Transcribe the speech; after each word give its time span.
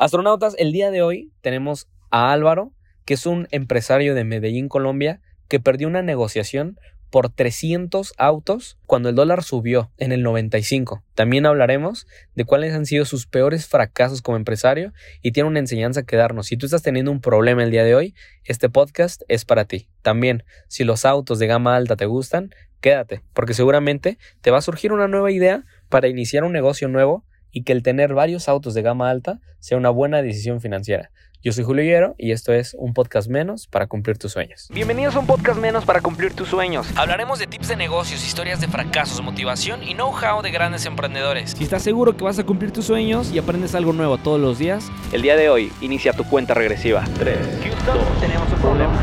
Astronautas, 0.00 0.54
el 0.56 0.72
día 0.72 0.90
de 0.90 1.02
hoy 1.02 1.30
tenemos 1.42 1.86
a 2.10 2.32
Álvaro, 2.32 2.72
que 3.04 3.12
es 3.12 3.26
un 3.26 3.48
empresario 3.50 4.14
de 4.14 4.24
Medellín, 4.24 4.70
Colombia, 4.70 5.20
que 5.46 5.60
perdió 5.60 5.88
una 5.88 6.00
negociación 6.00 6.78
por 7.10 7.28
300 7.28 8.14
autos 8.16 8.78
cuando 8.86 9.10
el 9.10 9.14
dólar 9.14 9.42
subió 9.42 9.92
en 9.98 10.12
el 10.12 10.22
95. 10.22 11.04
También 11.14 11.44
hablaremos 11.44 12.06
de 12.34 12.46
cuáles 12.46 12.72
han 12.72 12.86
sido 12.86 13.04
sus 13.04 13.26
peores 13.26 13.66
fracasos 13.66 14.22
como 14.22 14.38
empresario 14.38 14.94
y 15.20 15.32
tiene 15.32 15.50
una 15.50 15.58
enseñanza 15.58 16.02
que 16.02 16.16
darnos. 16.16 16.46
Si 16.46 16.56
tú 16.56 16.64
estás 16.64 16.82
teniendo 16.82 17.10
un 17.10 17.20
problema 17.20 17.62
el 17.62 17.70
día 17.70 17.84
de 17.84 17.94
hoy, 17.94 18.14
este 18.44 18.70
podcast 18.70 19.20
es 19.28 19.44
para 19.44 19.66
ti. 19.66 19.90
También, 20.00 20.44
si 20.66 20.84
los 20.84 21.04
autos 21.04 21.38
de 21.38 21.46
gama 21.46 21.76
alta 21.76 21.96
te 21.96 22.06
gustan, 22.06 22.54
quédate, 22.80 23.20
porque 23.34 23.52
seguramente 23.52 24.16
te 24.40 24.50
va 24.50 24.56
a 24.56 24.62
surgir 24.62 24.94
una 24.94 25.08
nueva 25.08 25.30
idea 25.30 25.66
para 25.90 26.08
iniciar 26.08 26.44
un 26.44 26.52
negocio 26.52 26.88
nuevo 26.88 27.26
y 27.52 27.64
que 27.64 27.72
el 27.72 27.82
tener 27.82 28.14
varios 28.14 28.48
autos 28.48 28.74
de 28.74 28.82
gama 28.82 29.10
alta 29.10 29.40
sea 29.58 29.78
una 29.78 29.90
buena 29.90 30.22
decisión 30.22 30.60
financiera. 30.60 31.10
Yo 31.42 31.52
soy 31.52 31.64
Julio 31.64 31.82
Higuero 31.82 32.14
y 32.18 32.32
esto 32.32 32.52
es 32.52 32.76
un 32.78 32.92
podcast 32.92 33.30
menos 33.30 33.66
para 33.66 33.86
cumplir 33.86 34.18
tus 34.18 34.32
sueños. 34.32 34.68
Bienvenidos 34.74 35.16
a 35.16 35.20
un 35.20 35.26
podcast 35.26 35.58
menos 35.58 35.86
para 35.86 36.02
cumplir 36.02 36.34
tus 36.34 36.48
sueños. 36.48 36.86
Hablaremos 36.96 37.38
de 37.38 37.46
tips 37.46 37.68
de 37.68 37.76
negocios, 37.76 38.26
historias 38.26 38.60
de 38.60 38.68
fracasos, 38.68 39.22
motivación 39.22 39.82
y 39.82 39.94
know-how 39.94 40.42
de 40.42 40.50
grandes 40.50 40.84
emprendedores. 40.84 41.52
Si 41.52 41.64
estás 41.64 41.82
seguro 41.82 42.14
que 42.14 42.24
vas 42.24 42.38
a 42.38 42.44
cumplir 42.44 42.72
tus 42.72 42.84
sueños 42.84 43.32
y 43.32 43.38
aprendes 43.38 43.74
algo 43.74 43.94
nuevo 43.94 44.18
todos 44.18 44.38
los 44.38 44.58
días, 44.58 44.90
el 45.12 45.22
día 45.22 45.34
de 45.34 45.48
hoy 45.48 45.72
inicia 45.80 46.12
tu 46.12 46.24
cuenta 46.24 46.52
regresiva. 46.52 47.04
3, 47.18 47.38
Houston, 47.62 47.98
tenemos 48.20 48.52
un 48.52 48.58
problema. 48.58 49.02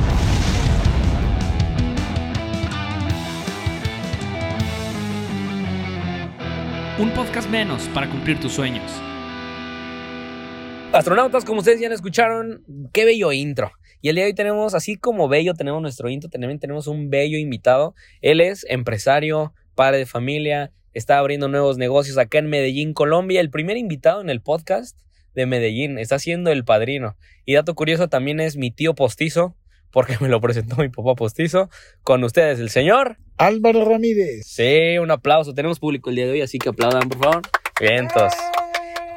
Un 6.99 7.11
podcast 7.11 7.47
menos 7.47 7.87
para 7.89 8.09
cumplir 8.09 8.39
tus 8.39 8.53
sueños. 8.53 8.91
Astronautas, 10.91 11.45
como 11.45 11.59
ustedes 11.59 11.79
ya 11.79 11.89
escucharon, 11.89 12.63
qué 12.91 13.05
bello 13.05 13.31
intro. 13.31 13.71
Y 14.01 14.09
el 14.09 14.15
día 14.15 14.23
de 14.23 14.31
hoy 14.31 14.33
tenemos, 14.33 14.73
así 14.73 14.95
como 14.95 15.27
bello 15.27 15.53
tenemos 15.53 15.79
nuestro 15.79 16.09
intro, 16.09 16.27
también 16.27 16.57
tenemos 16.57 16.87
un 16.87 17.11
bello 17.11 17.37
invitado. 17.37 17.93
Él 18.21 18.41
es 18.41 18.65
empresario, 18.67 19.53
padre 19.75 19.99
de 19.99 20.05
familia, 20.07 20.71
está 20.95 21.19
abriendo 21.19 21.47
nuevos 21.47 21.77
negocios 21.77 22.17
acá 22.17 22.39
en 22.39 22.49
Medellín, 22.49 22.95
Colombia. 22.95 23.41
El 23.41 23.51
primer 23.51 23.77
invitado 23.77 24.19
en 24.19 24.31
el 24.31 24.41
podcast 24.41 24.99
de 25.35 25.45
Medellín, 25.45 25.99
está 25.99 26.17
siendo 26.17 26.49
el 26.49 26.65
padrino. 26.65 27.15
Y 27.45 27.53
dato 27.53 27.75
curioso, 27.75 28.09
también 28.09 28.39
es 28.39 28.57
mi 28.57 28.71
tío 28.71 28.95
postizo, 28.95 29.55
porque 29.91 30.17
me 30.19 30.27
lo 30.27 30.39
presentó 30.41 30.77
mi 30.77 30.89
papá 30.89 31.15
postizo. 31.15 31.69
Con 32.03 32.23
ustedes, 32.23 32.59
el 32.59 32.69
señor 32.69 33.17
Álvaro 33.37 33.85
Ramírez. 33.85 34.45
Sí, 34.45 34.97
un 34.97 35.11
aplauso. 35.11 35.53
Tenemos 35.53 35.79
público 35.79 36.09
el 36.09 36.15
día 36.15 36.25
de 36.25 36.31
hoy, 36.31 36.41
así 36.41 36.59
que 36.59 36.69
aplaudan, 36.69 37.09
por 37.09 37.19
favor. 37.19 37.41
Vientos. 37.79 38.33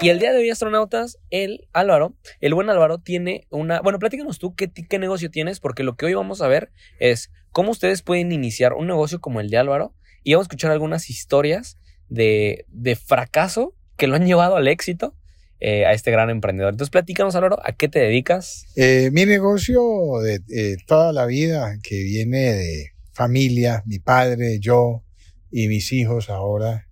Y 0.02 0.08
el 0.08 0.18
día 0.18 0.32
de 0.32 0.38
hoy, 0.38 0.50
astronautas, 0.50 1.18
el 1.28 1.68
Álvaro, 1.74 2.14
el 2.40 2.54
buen 2.54 2.70
Álvaro, 2.70 2.98
tiene 2.98 3.46
una. 3.50 3.80
Bueno, 3.82 3.98
platícanos 3.98 4.38
tú 4.38 4.54
qué, 4.54 4.70
qué 4.72 4.98
negocio 4.98 5.30
tienes, 5.30 5.60
porque 5.60 5.82
lo 5.82 5.94
que 5.96 6.06
hoy 6.06 6.14
vamos 6.14 6.40
a 6.40 6.48
ver 6.48 6.72
es 6.98 7.30
cómo 7.52 7.70
ustedes 7.70 8.00
pueden 8.00 8.32
iniciar 8.32 8.72
un 8.72 8.86
negocio 8.86 9.20
como 9.20 9.40
el 9.40 9.50
de 9.50 9.58
Álvaro. 9.58 9.94
Y 10.22 10.32
vamos 10.32 10.44
a 10.44 10.48
escuchar 10.48 10.70
algunas 10.70 11.10
historias 11.10 11.78
de, 12.08 12.64
de 12.68 12.96
fracaso 12.96 13.74
que 13.96 14.06
lo 14.06 14.16
han 14.16 14.26
llevado 14.26 14.56
al 14.56 14.68
éxito 14.68 15.14
eh, 15.60 15.86
a 15.86 15.92
este 15.92 16.10
gran 16.10 16.30
emprendedor. 16.30 16.72
Entonces, 16.72 16.90
platícanos, 16.90 17.34
Álvaro, 17.34 17.58
¿a 17.64 17.72
qué 17.72 17.88
te 17.88 17.98
dedicas? 17.98 18.66
Eh, 18.76 19.10
mi 19.12 19.26
negocio 19.26 19.82
de 20.22 20.40
eh, 20.48 20.76
toda 20.86 21.12
la 21.12 21.26
vida, 21.26 21.76
que 21.82 22.02
viene 22.02 22.52
de 22.52 22.92
familia, 23.12 23.82
mi 23.86 23.98
padre, 23.98 24.58
yo 24.60 25.02
y 25.50 25.68
mis 25.68 25.92
hijos 25.92 26.30
ahora, 26.30 26.86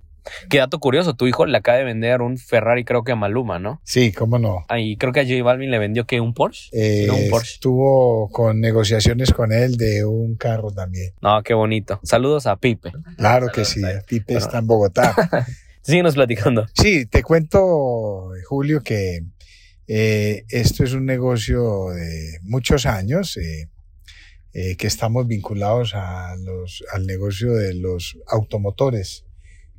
Qué 0.49 0.59
dato 0.59 0.79
curioso, 0.79 1.15
tu 1.15 1.27
hijo 1.27 1.47
le 1.47 1.57
acaba 1.57 1.79
de 1.79 1.85
vender 1.85 2.21
un 2.21 2.39
Ferrari, 2.39 2.85
creo 2.85 3.05
que 3.05 3.13
a 3.13 3.17
Maluma, 3.17 3.59
¿no? 3.59 3.81
Sí, 3.85 4.13
cómo 4.13 4.39
no. 4.39 4.65
Ah, 4.69 4.79
y 4.79 4.97
creo 4.97 5.13
que 5.13 5.21
a 5.21 5.25
J 5.25 5.43
Balvin 5.43 5.71
le 5.71 5.79
vendió 5.79 6.07
que 6.07 6.21
un 6.21 6.35
Porsche. 6.35 6.69
Eh, 6.73 7.11
un 7.11 7.31
Porsche. 7.31 7.55
Estuvo 7.55 8.29
con 8.31 8.61
negociaciones 8.61 9.33
con 9.33 9.53
él 9.53 9.77
de 9.77 10.05
un 10.05 10.37
carro 10.37 10.71
también. 10.71 11.13
No, 11.21 11.43
qué 11.43 11.55
bonito. 11.55 12.01
Saludos 12.03 12.47
a 12.47 12.57
Pipe. 12.57 12.93
Claro 13.17 13.49
que 13.49 13.65
sí, 13.65 13.83
Pipe 14.07 14.35
está 14.35 14.59
en 14.59 14.67
Bogotá. 14.67 15.15
Síguenos 15.83 16.15
platicando. 16.15 16.67
Sí, 16.75 17.07
te 17.07 17.23
cuento, 17.23 18.31
Julio, 18.47 18.83
que 18.83 19.25
eh, 19.87 20.45
esto 20.49 20.85
es 20.85 20.93
un 20.93 21.07
negocio 21.07 21.91
de 21.91 22.39
muchos 22.43 22.87
años. 22.87 23.37
Eh, 23.37 23.69
eh, 24.55 24.77
que 24.77 24.87
estamos 24.87 25.27
vinculados 25.27 25.95
al 25.95 27.07
negocio 27.07 27.53
de 27.53 27.75
los 27.75 28.19
automotores. 28.27 29.25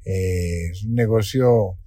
Es 0.06 0.84
un 0.84 0.94
negocio 0.94 1.78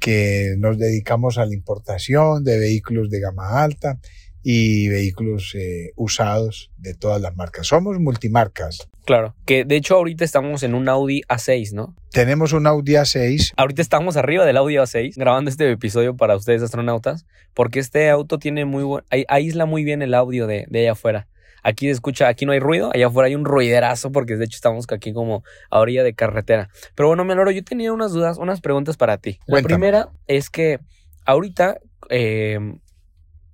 que 0.00 0.54
nos 0.58 0.78
dedicamos 0.78 1.36
a 1.36 1.44
la 1.44 1.54
importación 1.54 2.42
de 2.42 2.58
vehículos 2.58 3.10
de 3.10 3.20
gama 3.20 3.62
alta 3.62 4.00
y 4.48 4.88
vehículos 4.88 5.56
eh, 5.56 5.90
usados 5.96 6.70
de 6.78 6.94
todas 6.94 7.20
las 7.20 7.34
marcas. 7.34 7.66
Somos 7.66 7.98
multimarcas. 7.98 8.88
Claro, 9.04 9.34
que 9.44 9.64
de 9.64 9.74
hecho 9.74 9.96
ahorita 9.96 10.24
estamos 10.24 10.62
en 10.62 10.76
un 10.76 10.88
Audi 10.88 11.22
A6, 11.22 11.72
¿no? 11.72 11.96
Tenemos 12.12 12.52
un 12.52 12.68
Audi 12.68 12.92
A6. 12.92 13.54
Ahorita 13.56 13.82
estamos 13.82 14.16
arriba 14.16 14.44
del 14.44 14.56
Audi 14.56 14.76
A6 14.76 15.14
grabando 15.16 15.50
este 15.50 15.68
episodio 15.68 16.16
para 16.16 16.36
ustedes 16.36 16.62
astronautas, 16.62 17.26
porque 17.54 17.80
este 17.80 18.08
auto 18.08 18.38
tiene 18.38 18.64
muy 18.64 18.84
buen, 18.84 19.04
aísla 19.26 19.66
muy 19.66 19.82
bien 19.82 20.00
el 20.00 20.14
audio 20.14 20.46
de, 20.46 20.66
de 20.68 20.78
allá 20.82 20.92
afuera. 20.92 21.26
Aquí 21.64 21.86
se 21.86 21.92
escucha, 21.94 22.28
aquí 22.28 22.46
no 22.46 22.52
hay 22.52 22.60
ruido, 22.60 22.92
allá 22.94 23.08
afuera 23.08 23.26
hay 23.26 23.34
un 23.34 23.46
ruiderazo 23.46 24.12
porque 24.12 24.36
de 24.36 24.44
hecho 24.44 24.54
estamos 24.54 24.86
aquí 24.92 25.12
como 25.12 25.42
a 25.70 25.80
orilla 25.80 26.04
de 26.04 26.14
carretera. 26.14 26.68
Pero 26.94 27.08
bueno, 27.08 27.24
Menoro, 27.24 27.50
yo 27.50 27.64
tenía 27.64 27.92
unas 27.92 28.12
dudas, 28.12 28.38
unas 28.38 28.60
preguntas 28.60 28.96
para 28.96 29.18
ti. 29.18 29.40
La 29.48 29.60
primera 29.62 30.10
es 30.28 30.50
que 30.50 30.78
ahorita 31.24 31.80
eh, 32.10 32.60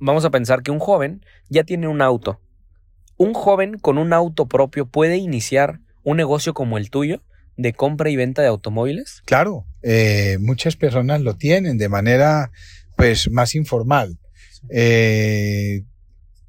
vamos 0.03 0.25
a 0.25 0.31
pensar 0.31 0.63
que 0.63 0.71
un 0.71 0.81
joven 0.81 1.25
ya 1.49 1.65
tiene 1.65 1.87
un 1.87 2.03
auto. 2.03 2.41
¿Un 3.17 3.35
joven 3.35 3.79
con 3.79 3.99
un 3.99 4.13
auto 4.13 4.47
propio 4.47 4.87
puede 4.87 5.17
iniciar 5.17 5.81
un 6.03 6.17
negocio 6.17 6.55
como 6.55 6.77
el 6.77 6.91
tuyo 6.91 7.23
de 7.57 7.73
compra 7.73 8.11
y 8.11 8.17
venta 8.17 8.43
de 8.43 8.49
automóviles? 8.49 9.23
Claro, 9.25 9.65
eh, 9.83 10.39
muchas 10.41 10.75
personas 10.75 11.21
lo 11.21 11.37
tienen 11.37 11.79
de 11.79 11.89
manera 11.89 12.51
pues 12.97 13.31
más 13.31 13.55
informal. 13.55 14.19
Eh, 14.71 15.85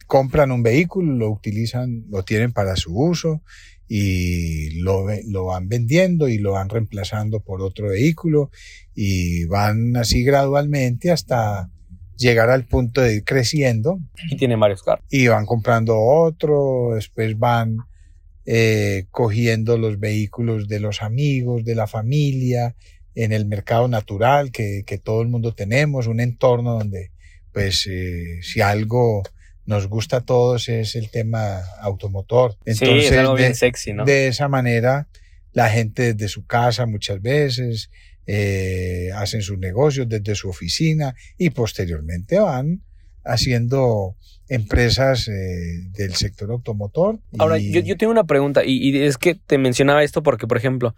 compran 0.08 0.52
un 0.52 0.64
vehículo, 0.64 1.14
lo 1.14 1.30
utilizan, 1.30 2.06
lo 2.10 2.24
tienen 2.24 2.54
para 2.54 2.76
su 2.76 2.98
uso 2.98 3.44
y 3.88 4.82
lo, 4.82 5.06
lo, 5.28 5.46
van 5.46 5.68
vendiendo 5.68 6.28
y 6.28 6.40
lo 6.40 6.54
van 6.54 6.70
reemplazando 6.70 7.42
por 7.42 7.62
otro 7.62 7.90
vehículo 7.90 8.50
y 8.96 9.46
van 9.46 9.96
así 9.96 10.24
gradualmente 10.24 11.12
hasta 11.12 11.70
llegar 12.18 12.50
al 12.50 12.66
punto 12.66 13.02
de 13.02 13.16
ir 13.16 13.24
creciendo. 13.24 14.00
Y 14.30 14.38
tienen 14.38 14.60
varios 14.60 14.84
carros. 14.84 15.06
Y 15.10 15.28
van 15.28 15.46
comprando 15.46 16.00
otro, 16.00 16.92
después 16.96 17.38
van 17.38 17.78
eh, 18.46 19.06
cogiendo 19.12 19.78
los 19.78 20.00
vehículos 20.00 20.68
de 20.68 20.80
los 20.80 21.02
amigos, 21.02 21.64
de 21.64 21.76
la 21.76 21.88
familia, 21.88 22.76
en 23.16 23.32
el 23.32 23.46
mercado 23.46 23.88
natural 23.88 24.52
que, 24.52 24.84
que 24.86 24.98
todo 24.98 25.22
el 25.22 25.28
mundo 25.28 25.54
tenemos, 25.54 26.08
un 26.08 26.20
entorno 26.20 26.80
donde 26.80 27.12
pues 27.52 27.88
eh, 27.88 28.40
si 28.42 28.62
algo 28.62 29.24
nos 29.66 29.88
gusta 29.88 30.18
a 30.18 30.22
todos 30.22 30.68
es 30.68 30.96
el 30.96 31.10
tema 31.10 31.62
automotor. 31.80 32.58
Entonces, 32.66 33.08
sí, 33.08 33.16
es 33.16 33.34
bien 33.36 33.56
sexy, 33.56 33.94
¿no? 33.94 34.04
De 34.04 34.28
esa 34.28 34.50
manera, 34.50 35.08
la 35.54 35.70
gente 35.70 36.14
desde 36.14 36.28
su 36.28 36.46
casa 36.46 36.86
muchas 36.86 37.22
veces 37.22 37.90
eh, 38.28 39.10
hacen 39.16 39.42
sus 39.42 39.58
negocios 39.58 40.08
desde 40.08 40.36
su 40.36 40.50
oficina 40.50 41.16
y 41.38 41.50
posteriormente 41.50 42.40
van 42.40 42.82
haciendo 43.26 44.16
empresas 44.50 45.28
eh, 45.28 45.90
del 45.94 46.16
sector 46.16 46.52
automotor. 46.52 47.20
Ahora, 47.38 47.58
yo, 47.58 47.82
yo, 47.82 47.98
tengo 47.98 48.12
una 48.12 48.26
pregunta 48.26 48.64
y, 48.66 48.90
y 48.90 49.04
es 49.04 49.18
que 49.18 49.36
te 49.36 49.58
mencionaba 49.58 50.04
esto 50.04 50.24
porque, 50.24 50.48
por 50.48 50.58
ejemplo, 50.58 50.96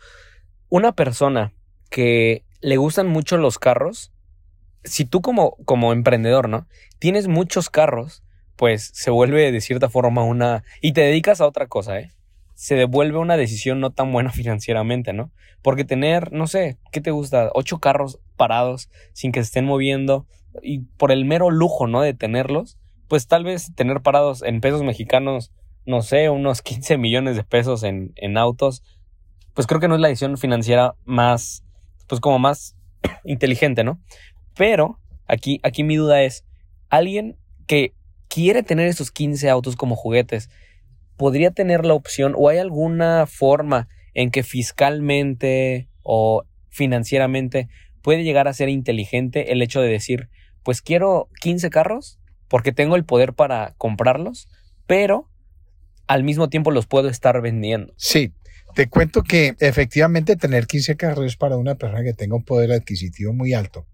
una 0.69 0.94
persona 0.94 1.53
que 1.90 2.44
le 2.62 2.78
gustan 2.78 3.08
mucho 3.08 3.38
los 3.38 3.59
carros, 3.59 4.12
si 4.84 5.06
tú 5.06 5.22
como, 5.22 5.57
como 5.66 5.94
emprendedor, 5.94 6.50
¿no? 6.50 6.68
Tienes 7.00 7.28
muchos 7.28 7.69
carros, 7.69 8.24
pues 8.56 8.92
se 8.94 9.12
vuelve 9.12 9.51
de 9.51 9.62
cierta 9.62 9.89
forma 9.89 10.24
una... 10.24 10.63
Y 10.81 10.94
te 10.94 11.01
dedicas 11.01 11.42
a 11.42 11.48
otra 11.48 11.68
cosa, 11.68 12.00
¿eh? 12.00 12.12
Se 12.56 12.75
devuelve 12.75 13.19
una 13.19 13.38
decisión 13.38 13.80
no 13.80 13.92
tan 13.92 14.12
buena 14.12 14.31
financieramente, 14.34 15.13
¿no? 15.13 15.31
Porque 15.62 15.86
tener, 15.86 16.31
no 16.31 16.48
sé, 16.48 16.78
¿qué 16.92 17.02
te 17.02 17.12
gusta? 17.12 17.52
Ocho 17.54 17.80
carros 17.80 18.19
parados 18.36 18.90
sin 19.13 19.31
que 19.31 19.42
se 19.42 19.46
estén 19.46 19.66
moviendo 19.66 20.25
y 20.62 20.80
por 20.80 21.12
el 21.12 21.25
mero 21.25 21.52
lujo, 21.52 21.88
¿no? 21.88 22.02
De 22.02 22.13
tenerlos, 22.13 22.78
pues 23.07 23.28
tal 23.28 23.44
vez 23.44 23.74
tener 23.75 24.02
parados 24.02 24.42
en 24.42 24.62
pesos 24.62 24.84
mexicanos, 24.84 25.52
no 25.86 26.02
sé, 26.02 26.30
unos 26.30 26.62
15 26.63 26.98
millones 26.98 27.36
de 27.36 27.44
pesos 27.44 27.84
en, 27.84 28.13
en 28.16 28.38
autos, 28.38 28.84
pues 29.54 29.68
creo 29.68 29.80
que 29.80 29.88
no 29.88 29.96
es 29.96 30.02
la 30.02 30.10
decisión 30.10 30.38
financiera 30.38 30.96
más, 31.06 31.63
pues 32.07 32.19
como 32.19 32.40
más 32.40 32.75
inteligente, 33.24 33.84
¿no? 33.84 34.00
Pero 34.56 35.00
aquí, 35.28 35.60
aquí 35.63 35.84
mi 35.84 35.96
duda 35.96 36.24
es, 36.24 36.46
alguien 36.90 37.38
que 37.68 37.94
quiere 38.28 38.63
tener 38.63 38.88
esos 38.88 39.12
15 39.12 39.50
autos 39.50 39.75
como 39.75 39.96
juguetes, 39.96 40.50
podría 41.17 41.51
tener 41.51 41.85
la 41.85 41.94
opción 41.94 42.33
o 42.38 42.50
hay 42.50 42.57
alguna 42.57 43.25
forma 43.27 43.88
en 44.13 44.31
que 44.31 44.44
fiscalmente 44.44 45.89
o 46.03 46.44
financieramente 46.69 47.69
puede 48.01 48.23
llegar 48.23 48.47
a 48.47 48.53
ser 48.53 48.69
inteligente 48.69 49.51
el 49.51 49.62
hecho 49.62 49.81
de 49.81 49.89
decir, 49.89 50.29
pues 50.63 50.81
quiero 50.81 51.29
15 51.41 51.69
carros 51.69 52.19
porque 52.47 52.71
tengo 52.71 52.95
el 52.95 53.06
poder 53.06 53.33
para 53.33 53.73
comprarlos, 53.77 54.47
pero 54.88 55.29
al 56.07 56.23
mismo 56.23 56.50
tiempo 56.50 56.71
los 56.71 56.85
puedo 56.85 57.09
estar 57.09 57.41
vendiendo. 57.41 57.94
Sí, 57.97 58.33
te 58.75 58.88
cuento 58.88 59.23
que 59.23 59.56
efectivamente 59.59 60.35
tener 60.35 60.68
15 60.68 60.95
carros 60.95 61.25
es 61.25 61.38
para 61.38 61.57
una 61.57 61.75
persona 61.75 62.03
que 62.03 62.13
tenga 62.13 62.35
un 62.35 62.44
poder 62.44 62.71
adquisitivo 62.71 63.33
muy 63.33 63.53
alto, 63.53 63.88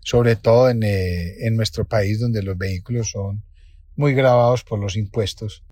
sobre 0.00 0.36
todo 0.36 0.68
en, 0.68 0.82
eh, 0.82 1.46
en 1.46 1.56
nuestro 1.56 1.86
país 1.86 2.20
donde 2.20 2.42
los 2.42 2.58
vehículos 2.58 3.10
son 3.10 3.42
muy 3.94 4.14
grabados 4.14 4.62
por 4.62 4.78
los 4.78 4.96
impuestos 4.96 5.64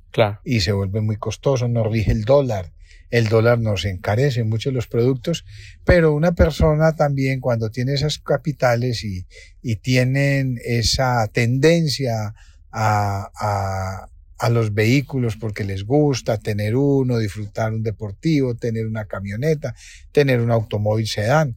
Y 0.44 0.60
se 0.60 0.72
vuelve 0.72 1.00
muy 1.00 1.16
costoso, 1.16 1.66
nos 1.68 1.90
rige 1.90 2.12
el 2.12 2.22
dólar. 2.24 2.72
El 3.10 3.28
dólar 3.28 3.58
nos 3.60 3.84
encarece 3.84 4.44
mucho 4.44 4.70
los 4.70 4.86
productos, 4.86 5.44
pero 5.84 6.14
una 6.14 6.32
persona 6.32 6.96
también 6.96 7.40
cuando 7.40 7.70
tiene 7.70 7.94
esas 7.94 8.18
capitales 8.18 9.04
y, 9.04 9.26
y 9.62 9.76
tienen 9.76 10.58
esa 10.64 11.26
tendencia 11.28 12.34
a, 12.72 13.30
a, 13.34 14.08
a 14.38 14.50
los 14.50 14.74
vehículos 14.74 15.36
porque 15.36 15.64
les 15.64 15.84
gusta 15.84 16.38
tener 16.38 16.76
uno, 16.76 17.18
disfrutar 17.18 17.72
un 17.72 17.82
deportivo, 17.82 18.56
tener 18.56 18.86
una 18.86 19.04
camioneta, 19.04 19.74
tener 20.10 20.40
un 20.40 20.50
automóvil 20.50 21.06
sedán. 21.06 21.56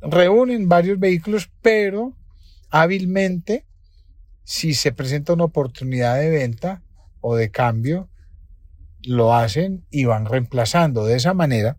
Reúnen 0.00 0.68
varios 0.68 0.98
vehículos, 0.98 1.50
pero 1.60 2.16
hábilmente, 2.70 3.66
si 4.42 4.74
se 4.74 4.92
presenta 4.92 5.34
una 5.34 5.44
oportunidad 5.44 6.18
de 6.18 6.30
venta 6.30 6.82
o 7.20 7.36
de 7.36 7.50
cambio, 7.50 8.08
lo 9.02 9.34
hacen 9.34 9.84
y 9.90 10.04
van 10.04 10.26
reemplazando. 10.26 11.04
De 11.04 11.16
esa 11.16 11.34
manera, 11.34 11.78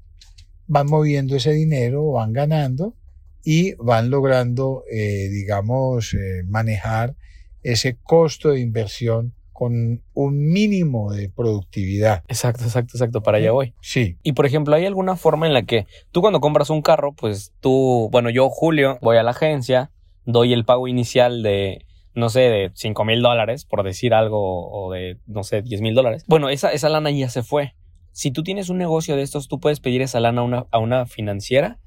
van 0.68 0.88
moviendo 0.88 1.36
ese 1.36 1.52
dinero, 1.52 2.12
van 2.12 2.34
ganando 2.34 2.96
y 3.44 3.74
van 3.76 4.10
logrando, 4.10 4.84
eh, 4.92 5.30
digamos, 5.30 6.14
eh, 6.14 6.44
manejar 6.48 7.16
ese 7.64 7.98
costo 8.02 8.52
de 8.52 8.60
inversión 8.60 9.34
con 9.58 10.04
un 10.14 10.50
mínimo 10.50 11.12
de 11.12 11.30
productividad. 11.30 12.24
Exacto, 12.28 12.64
exacto, 12.64 12.96
exacto, 12.96 13.24
para 13.24 13.40
allá 13.40 13.52
voy. 13.52 13.74
Sí, 13.82 14.18
Y 14.22 14.34
por 14.34 14.46
ejemplo, 14.46 14.76
¿hay 14.76 14.86
alguna 14.86 15.16
forma 15.16 15.48
en 15.48 15.54
la 15.54 15.64
que 15.64 15.88
tú 16.12 16.22
cuando 16.22 16.40
compras 16.40 16.70
un 16.70 16.84
carro, 16.84 17.14
pues 17.14 17.54
tú, 17.60 18.08
bueno, 18.12 18.30
yo, 18.30 18.50
Julio, 18.50 19.00
voy 19.02 19.18
a 19.18 19.24
la 19.24 19.32
agencia, 19.32 19.90
doy 20.26 20.54
el 20.54 20.64
pago 20.64 20.88
inicial 20.88 21.42
de, 21.42 21.87
no 22.18 22.30
sé, 22.30 22.40
de 22.40 22.72
5 22.74 23.06
mil 23.06 23.22
dólares, 23.22 23.64
por 23.64 23.84
decir 23.84 24.16
algo, 24.16 24.72
o 24.72 24.92
de, 24.92 25.18
no 25.28 25.44
sé, 25.44 25.62
10 25.62 25.82
mil 25.82 25.94
dólares. 25.94 26.24
Bueno, 26.28 26.50
esa, 26.50 26.74
esa 26.74 26.90
lana 26.90 27.12
ya 27.12 27.30
se 27.30 27.44
fue. 27.44 27.76
Si 28.12 28.32
tú 28.32 28.42
tienes 28.42 28.70
un 28.70 28.80
negocio 28.80 29.16
de 29.16 29.22
estos, 29.22 29.48
tú 29.48 29.60
puedes 29.60 29.80
pedir 29.80 30.02
esa 30.02 30.20
lana 30.20 30.42
a 30.42 30.44
una, 30.44 30.66
a 30.72 30.80
una 30.80 31.06
financiera. 31.06 31.80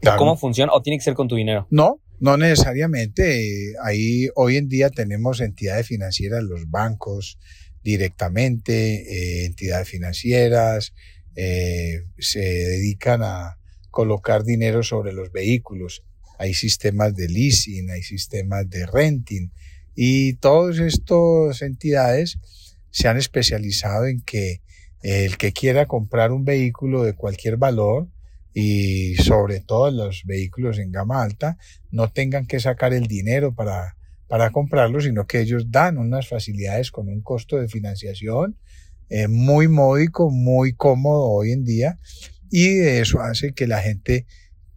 claro. 0.00 0.18
¿Cómo 0.18 0.36
funciona? 0.36 0.72
¿O 0.72 0.82
tiene 0.82 0.98
que 0.98 1.04
ser 1.04 1.14
con 1.14 1.28
tu 1.28 1.36
dinero? 1.36 1.68
No, 1.70 2.00
no 2.18 2.36
necesariamente. 2.36 3.74
Ahí 3.84 4.26
hoy 4.34 4.56
en 4.56 4.68
día 4.68 4.90
tenemos 4.90 5.40
entidades 5.40 5.86
financieras, 5.86 6.42
los 6.42 6.68
bancos 6.68 7.38
directamente, 7.84 9.42
eh, 9.44 9.46
entidades 9.46 9.88
financieras, 9.88 10.94
eh, 11.36 12.02
se 12.18 12.40
dedican 12.40 13.22
a 13.22 13.60
colocar 13.92 14.42
dinero 14.42 14.82
sobre 14.82 15.12
los 15.12 15.30
vehículos. 15.30 16.02
Hay 16.40 16.54
sistemas 16.54 17.14
de 17.14 17.28
leasing, 17.28 17.88
hay 17.90 18.02
sistemas 18.02 18.68
de 18.68 18.84
renting 18.84 19.52
y 19.96 20.34
todas 20.34 20.78
estas 20.78 21.62
entidades 21.62 22.38
se 22.90 23.08
han 23.08 23.16
especializado 23.16 24.06
en 24.06 24.20
que 24.20 24.60
el 25.02 25.38
que 25.38 25.52
quiera 25.52 25.86
comprar 25.86 26.32
un 26.32 26.44
vehículo 26.44 27.02
de 27.02 27.14
cualquier 27.14 27.56
valor 27.56 28.08
y 28.52 29.14
sobre 29.16 29.60
todo 29.60 29.90
los 29.90 30.22
vehículos 30.24 30.78
en 30.78 30.92
gama 30.92 31.22
alta 31.22 31.58
no 31.90 32.12
tengan 32.12 32.46
que 32.46 32.60
sacar 32.60 32.92
el 32.92 33.06
dinero 33.06 33.54
para, 33.54 33.96
para 34.28 34.50
comprarlo, 34.50 35.00
sino 35.00 35.26
que 35.26 35.40
ellos 35.40 35.70
dan 35.70 35.98
unas 35.98 36.28
facilidades 36.28 36.90
con 36.90 37.08
un 37.08 37.22
costo 37.22 37.56
de 37.56 37.68
financiación 37.68 38.58
eh, 39.08 39.28
muy 39.28 39.68
módico, 39.68 40.30
muy 40.30 40.74
cómodo 40.74 41.30
hoy 41.30 41.52
en 41.52 41.64
día. 41.64 41.98
Y 42.50 42.80
eso 42.80 43.20
hace 43.20 43.52
que 43.52 43.66
la 43.66 43.80
gente 43.80 44.26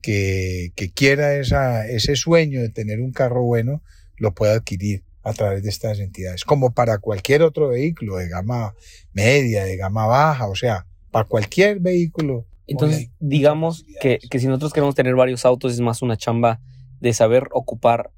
que, 0.02 0.72
que 0.76 0.92
quiera 0.92 1.36
esa, 1.36 1.88
ese 1.88 2.16
sueño 2.16 2.62
de 2.62 2.70
tener 2.70 3.02
un 3.02 3.12
carro 3.12 3.44
bueno 3.44 3.82
lo 4.18 4.34
pueda 4.34 4.54
adquirir 4.54 5.04
a 5.30 5.34
través 5.34 5.64
de 5.64 5.70
estas 5.70 6.00
entidades, 6.00 6.44
como 6.44 6.74
para 6.74 6.98
cualquier 6.98 7.42
otro 7.42 7.70
vehículo 7.70 8.18
de 8.18 8.28
gama 8.28 8.74
media, 9.14 9.64
de 9.64 9.78
gama 9.78 10.06
baja, 10.06 10.48
o 10.48 10.56
sea, 10.56 10.86
para 11.12 11.26
cualquier 11.26 11.80
vehículo. 11.80 12.46
Entonces, 12.68 13.10
digamos 13.20 13.86
que, 14.02 14.20
que 14.30 14.40
si 14.40 14.48
nosotros 14.48 14.74
queremos 14.74 14.96
tener 14.96 15.16
varios 15.16 15.46
autos, 15.46 15.74
es 15.74 15.80
más 15.80 16.02
una 16.02 16.18
chamba 16.18 16.60
de 17.00 17.14
saber 17.14 17.48
ocupar 17.52 18.12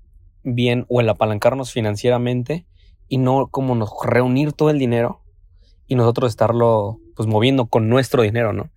bien 0.43 0.85
o 0.89 0.99
el 0.99 1.09
apalancarnos 1.09 1.71
financieramente 1.71 2.65
y 3.07 3.17
no 3.17 3.47
como 3.47 3.75
nos 3.75 3.91
reunir 4.03 4.53
todo 4.53 4.69
el 4.69 4.79
dinero 4.79 5.21
y 5.87 5.95
nosotros 5.95 6.31
estarlo 6.31 6.99
pues 7.15 7.27
moviendo 7.27 7.67
con 7.67 7.89
nuestro 7.89 8.23
dinero, 8.23 8.53
¿no? 8.53 8.71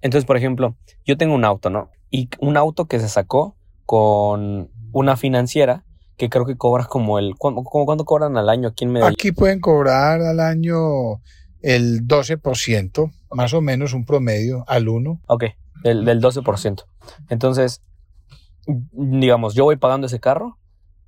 Entonces, 0.00 0.24
por 0.24 0.36
ejemplo, 0.36 0.76
yo 1.04 1.16
tengo 1.16 1.34
un 1.34 1.44
auto, 1.44 1.70
¿no? 1.70 1.90
Y 2.10 2.28
un 2.40 2.56
auto 2.56 2.86
que 2.86 3.00
se 3.00 3.08
sacó 3.08 3.56
con 3.86 4.70
una 4.92 5.16
financiera 5.16 5.84
que 6.16 6.28
creo 6.28 6.44
que 6.44 6.56
cobra 6.56 6.84
como 6.84 7.18
el... 7.18 7.34
¿Cuánto, 7.36 7.62
como 7.64 7.86
cuánto 7.86 8.04
cobran 8.04 8.36
al 8.36 8.48
año 8.48 8.68
aquí 8.68 8.84
en 8.84 8.92
Medellín? 8.92 9.14
Aquí 9.14 9.32
pueden 9.32 9.60
cobrar 9.60 10.20
al 10.20 10.40
año 10.40 11.20
el 11.60 12.06
12%, 12.06 13.12
más 13.30 13.54
o 13.54 13.60
menos 13.60 13.92
un 13.92 14.04
promedio 14.04 14.64
al 14.66 14.88
1. 14.88 15.20
Ok, 15.26 15.44
del, 15.82 16.04
del 16.04 16.20
12%. 16.20 16.84
Entonces, 17.28 17.82
digamos, 18.66 19.54
yo 19.54 19.64
voy 19.64 19.76
pagando 19.76 20.06
ese 20.06 20.20
carro 20.20 20.58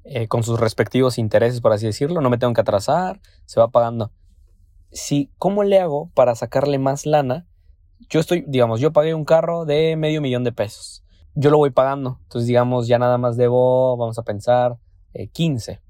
eh, 0.05 0.29
con 0.29 0.43
sus 0.43 0.61
respectivos 0.61 1.19
intereses, 1.19 1.61
por 1.61 1.73
así 1.73 1.87
decirlo, 1.87 2.21
no 2.21 2.29
me 2.29 2.37
tengo 2.37 2.53
que 2.53 2.61
atrasar, 2.61 3.21
se 3.47 3.59
va 3.59 3.69
pagando. 3.69 4.12
Si, 4.93 5.31
¿Cómo 5.39 5.65
le 5.65 5.81
hago 5.81 6.11
para 6.15 6.35
sacarle 6.35 6.79
más 6.79 7.07
lana? 7.07 7.47
Yo 8.11 8.21
estoy, 8.21 8.45
digamos, 8.47 8.81
yo 8.81 8.93
pagué 8.93 9.15
un 9.15 9.25
carro 9.25 9.65
de 9.65 9.97
medio 9.97 10.21
millón 10.21 10.45
de 10.45 10.53
pesos. 10.53 11.05
Yo 11.35 11.50
lo 11.50 11.57
voy 11.57 11.71
pagando. 11.71 12.19
Entonces, 12.23 12.47
digamos, 12.47 12.87
ya 12.87 12.99
nada 12.99 13.19
más 13.19 13.37
debo, 13.37 13.97
vamos 13.97 14.19
a 14.19 14.23
pensar, 14.23 14.77
eh, 15.14 15.28
15. 15.28 15.81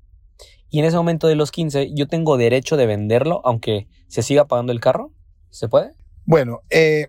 Y 0.71 0.81
en 0.81 0.85
ese 0.85 0.97
momento 0.97 1.29
de 1.29 1.37
los 1.37 1.53
15, 1.53 1.95
yo 1.95 2.09
tengo 2.09 2.37
derecho 2.37 2.77
de 2.77 2.87
venderlo, 2.87 3.41
aunque 3.45 3.87
se 4.09 4.23
siga 4.23 4.47
pagando 4.47 4.73
el 4.73 4.81
carro. 4.81 5.13
¿Se 5.51 5.69
puede? 5.69 5.93
Bueno, 6.25 6.63
eh, 6.71 7.09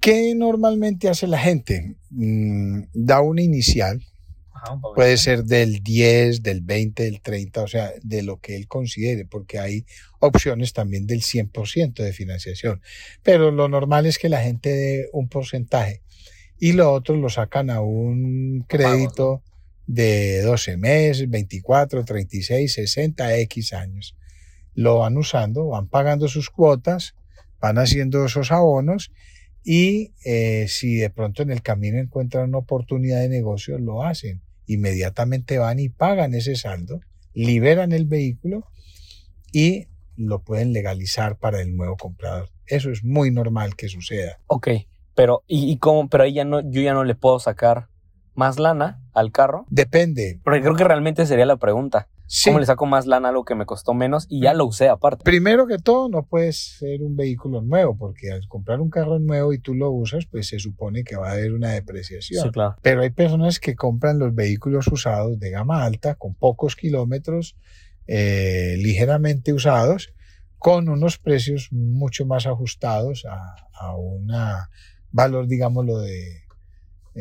¿qué 0.00 0.34
normalmente 0.34 1.08
hace 1.08 1.26
la 1.26 1.38
gente? 1.38 1.96
Mm, 2.10 2.82
da 2.92 3.20
una 3.20 3.42
inicial, 3.42 4.02
puede 4.94 5.16
ser 5.16 5.44
del 5.44 5.82
10, 5.82 6.42
del 6.42 6.62
20, 6.62 7.04
del 7.04 7.20
30, 7.20 7.62
o 7.62 7.68
sea, 7.68 7.92
de 8.02 8.22
lo 8.22 8.40
que 8.40 8.56
él 8.56 8.66
considere, 8.66 9.24
porque 9.24 9.58
hay 9.58 9.84
opciones 10.18 10.72
también 10.72 11.06
del 11.06 11.22
100% 11.22 12.02
de 12.02 12.12
financiación. 12.12 12.82
Pero 13.22 13.50
lo 13.50 13.68
normal 13.68 14.06
es 14.06 14.18
que 14.18 14.28
la 14.28 14.42
gente 14.42 14.70
dé 14.70 15.08
un 15.12 15.28
porcentaje 15.28 16.02
y 16.58 16.72
lo 16.72 16.92
otro 16.92 17.16
lo 17.16 17.28
sacan 17.30 17.70
a 17.70 17.80
un 17.80 18.64
crédito 18.68 19.42
de 19.90 20.40
12 20.42 20.76
meses, 20.76 21.28
24, 21.28 22.04
36, 22.04 22.72
60, 22.72 23.38
X 23.38 23.72
años. 23.72 24.16
Lo 24.72 24.98
van 24.98 25.16
usando, 25.16 25.66
van 25.66 25.88
pagando 25.88 26.28
sus 26.28 26.48
cuotas, 26.48 27.16
van 27.60 27.76
haciendo 27.78 28.24
esos 28.24 28.52
abonos 28.52 29.10
y 29.64 30.12
eh, 30.24 30.66
si 30.68 30.94
de 30.94 31.10
pronto 31.10 31.42
en 31.42 31.50
el 31.50 31.62
camino 31.62 31.98
encuentran 31.98 32.50
una 32.50 32.58
oportunidad 32.58 33.20
de 33.20 33.28
negocio, 33.28 33.78
lo 33.78 34.04
hacen. 34.04 34.40
Inmediatamente 34.66 35.58
van 35.58 35.80
y 35.80 35.88
pagan 35.88 36.34
ese 36.34 36.54
saldo, 36.54 37.00
liberan 37.34 37.90
el 37.90 38.06
vehículo 38.06 38.68
y 39.52 39.88
lo 40.14 40.42
pueden 40.44 40.72
legalizar 40.72 41.36
para 41.36 41.60
el 41.60 41.76
nuevo 41.76 41.96
comprador. 41.96 42.48
Eso 42.66 42.92
es 42.92 43.02
muy 43.02 43.32
normal 43.32 43.74
que 43.74 43.88
suceda. 43.88 44.38
Ok, 44.46 44.68
pero 45.16 45.42
¿y, 45.48 45.72
y 45.72 45.78
cómo? 45.78 46.08
Pero 46.08 46.22
ahí 46.22 46.34
ya 46.34 46.44
no, 46.44 46.60
yo 46.60 46.80
ya 46.80 46.94
no 46.94 47.02
le 47.02 47.16
puedo 47.16 47.40
sacar 47.40 47.89
más 48.40 48.58
lana 48.58 49.02
al 49.12 49.32
carro. 49.32 49.66
Depende. 49.68 50.40
Porque 50.42 50.62
creo 50.62 50.74
que 50.74 50.84
realmente 50.84 51.26
sería 51.26 51.44
la 51.44 51.58
pregunta. 51.58 52.08
Sí. 52.26 52.48
¿Cómo 52.48 52.60
le 52.60 52.64
saco 52.64 52.86
más 52.86 53.06
lana 53.06 53.28
a 53.28 53.30
algo 53.32 53.44
que 53.44 53.54
me 53.54 53.66
costó 53.66 53.92
menos 53.92 54.26
y 54.30 54.40
ya 54.42 54.54
lo 54.54 54.64
usé 54.64 54.88
aparte? 54.88 55.24
Primero 55.24 55.66
que 55.66 55.76
todo, 55.76 56.08
no 56.08 56.22
puede 56.22 56.52
ser 56.54 57.02
un 57.02 57.16
vehículo 57.16 57.60
nuevo, 57.60 57.98
porque 57.98 58.30
al 58.32 58.48
comprar 58.48 58.80
un 58.80 58.88
carro 58.88 59.18
nuevo 59.18 59.52
y 59.52 59.58
tú 59.58 59.74
lo 59.74 59.90
usas, 59.90 60.24
pues 60.24 60.46
se 60.46 60.58
supone 60.58 61.04
que 61.04 61.16
va 61.16 61.28
a 61.28 61.32
haber 61.32 61.52
una 61.52 61.72
depreciación. 61.72 62.44
Sí, 62.44 62.50
claro. 62.50 62.76
Pero 62.80 63.02
hay 63.02 63.10
personas 63.10 63.60
que 63.60 63.74
compran 63.74 64.18
los 64.18 64.34
vehículos 64.34 64.86
usados 64.86 65.38
de 65.38 65.50
gama 65.50 65.84
alta, 65.84 66.14
con 66.14 66.34
pocos 66.34 66.76
kilómetros, 66.76 67.56
eh, 68.06 68.76
ligeramente 68.78 69.52
usados, 69.52 70.14
con 70.56 70.88
unos 70.88 71.18
precios 71.18 71.68
mucho 71.72 72.24
más 72.24 72.46
ajustados 72.46 73.26
a, 73.26 73.56
a 73.72 73.96
un 73.96 74.32
valor, 75.10 75.46
digámoslo, 75.46 75.98
de 75.98 76.44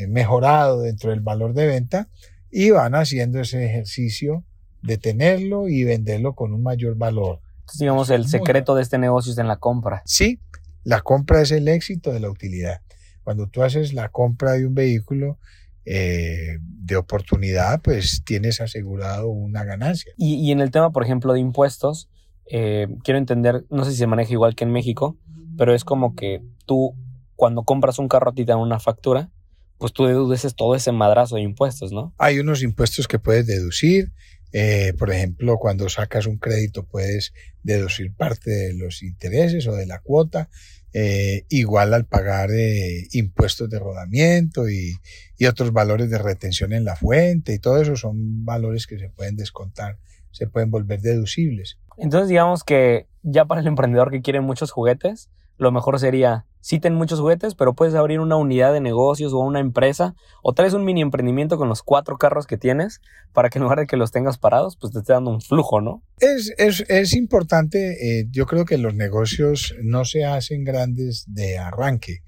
mejorado 0.08 0.82
dentro 0.82 1.12
del 1.12 1.22
valor 1.22 1.54
de 1.54 1.68
venta 1.68 2.10
y 2.52 2.72
van 2.72 2.96
haciendo 2.96 3.40
ese 3.40 3.66
ejercicio 3.66 4.44
de 4.82 4.98
tenerlo 4.98 5.68
y 5.68 5.84
venderlo 5.84 6.36
con 6.36 6.54
un 6.54 6.64
mayor 6.64 6.96
valor. 6.96 7.42
Entonces, 7.60 7.80
digamos, 7.80 8.10
el 8.10 8.28
secreto 8.28 8.76
de 8.76 8.82
este 8.82 8.98
negocio 8.98 9.32
es 9.32 9.38
en 9.38 9.48
la 9.48 9.58
compra. 9.58 10.02
Sí, 10.06 10.40
la 10.84 11.02
compra 11.02 11.42
es 11.42 11.52
el 11.52 11.68
éxito 11.68 12.12
de 12.12 12.20
la 12.20 12.30
utilidad. 12.30 12.82
Cuando 13.24 13.48
tú 13.48 13.62
haces 13.62 13.94
la 13.94 14.10
compra 14.10 14.54
de 14.54 14.66
un 14.66 14.74
vehículo, 14.74 15.38
eh, 15.86 16.60
de 16.62 16.98
oportunidad, 16.98 17.82
pues 17.82 18.24
tienes 18.26 18.62
asegurado 18.62 19.30
una 19.30 19.64
ganancia. 19.64 20.12
Y, 20.18 20.52
en 20.52 20.60
el 20.60 20.72
tema, 20.72 20.92
por 20.92 21.04
ejemplo, 21.04 21.34
de 21.34 21.40
impuestos, 21.40 22.10
eh, 22.46 22.88
quiero 23.04 23.18
entender, 23.18 23.66
no 23.70 23.86
sé 23.86 23.92
si 23.92 23.98
se 23.98 24.08
maneja 24.08 24.32
igual 24.32 24.56
que 24.56 24.66
en 24.66 24.72
México, 24.72 25.18
pero 25.58 25.74
es 25.74 25.84
como 25.84 26.16
que 26.16 26.44
tú, 26.66 26.96
cuando 27.36 27.64
compras 27.64 27.98
un 27.98 28.08
carro, 28.08 28.30
a 28.30 28.34
ti 28.34 28.46
te 28.46 28.52
dan 28.52 28.60
una 28.60 28.80
factura, 28.80 29.32
pues 29.80 29.94
tú 29.94 30.06
deduces 30.06 30.56
todo 30.56 30.76
ese 30.76 30.92
madrazo 30.92 31.38
de 31.38 31.42
impuestos, 31.42 31.92
¿no? 31.92 32.14
Hay 32.18 32.40
unos 32.40 32.62
impuestos 32.62 33.08
que 33.08 33.18
puedes 33.18 33.48
deducir. 33.48 34.12
Eh, 34.52 34.94
por 34.98 35.12
ejemplo, 35.12 35.58
cuando 35.58 35.88
sacas 35.90 36.26
un 36.26 36.38
crédito 36.38 36.86
puedes 36.86 37.34
deducir 37.64 38.14
parte 38.14 38.52
de 38.52 38.74
los 38.74 39.02
intereses 39.02 39.66
o 39.68 39.76
de 39.76 39.86
la 39.86 40.00
cuota. 40.00 40.50
Eh, 40.92 41.46
igual 41.50 41.94
al 41.94 42.06
pagar 42.06 42.50
eh, 42.52 43.08
impuestos 43.12 43.70
de 43.70 43.78
rodamiento 43.78 44.68
y, 44.70 44.96
y, 45.38 45.46
otros 45.46 45.72
valores 45.72 46.10
de 46.10 46.18
retención 46.18 46.74
en 46.74 46.84
la 46.84 46.96
fuente 46.96 47.54
y 47.54 47.60
todo 47.60 47.80
eso 47.80 47.96
son 47.96 48.44
valores 48.44 48.88
que 48.88 48.98
se 48.98 49.10
pueden 49.10 49.36
descontar, 49.36 50.00
se 50.32 50.48
pueden 50.48 50.72
volver 50.72 51.02
deducibles. 51.02 51.78
Entonces 52.00 52.28
digamos 52.28 52.64
que 52.64 53.06
ya 53.22 53.46
para 53.46 53.62
el 53.62 53.68
emprendedor 53.68 54.10
que 54.10 54.24
quiere 54.24 54.42
muchos 54.42 54.72
juguetes, 54.72 55.30
lo 55.60 55.74
mejor 55.74 56.00
sería, 56.00 56.46
sí 56.62 56.80
ten 56.80 56.94
muchos 56.96 57.20
juguetes, 57.20 57.54
pero 57.54 57.74
puedes 57.74 57.94
abrir 57.94 58.22
una 58.22 58.38
unidad 58.38 58.72
de 58.72 58.80
negocios 58.80 59.34
o 59.34 59.40
una 59.40 59.60
empresa 59.60 60.16
o 60.42 60.54
traes 60.54 60.74
un 60.74 60.86
mini 60.86 61.02
emprendimiento 61.02 61.58
con 61.58 61.68
los 61.68 61.84
cuatro 61.84 62.18
carros 62.18 62.48
que 62.48 62.58
tienes 62.58 63.02
para 63.34 63.50
que 63.50 63.60
en 63.60 63.64
lugar 63.64 63.80
de 63.80 63.86
que 63.86 63.98
los 63.98 64.12
tengas 64.12 64.38
parados, 64.38 64.78
pues 64.80 64.94
te 64.94 65.00
esté 65.00 65.12
dando 65.12 65.32
un 65.32 65.42
flujo, 65.42 65.82
¿no? 65.82 66.02
Es, 66.20 66.54
es, 66.58 67.14
importante, 67.14 68.20
eh, 68.22 68.28
yo 68.32 68.46
creo 68.46 68.64
que 68.64 68.78
los 68.78 68.96
negocios 68.96 69.76
no 69.84 70.06
se 70.06 70.24
hacen 70.24 70.64
grandes 70.64 71.26
de 71.28 71.58
arranque. 71.58 72.24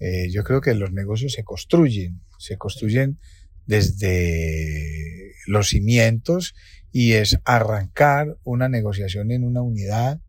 Eh, 0.00 0.30
yo 0.30 0.42
creo 0.42 0.62
que 0.62 0.74
los 0.74 0.92
negocios 0.92 1.34
se 1.34 1.44
construyen, 1.44 2.22
se 2.38 2.56
construyen 2.56 3.18
desde 3.66 5.34
los 5.46 5.68
cimientos 5.68 6.54
y 6.90 7.12
es 7.12 7.38
arrancar 7.44 8.38
una 8.44 8.70
negociación 8.70 9.30
en 9.30 9.44
una 9.44 9.60
unidad 9.60 10.21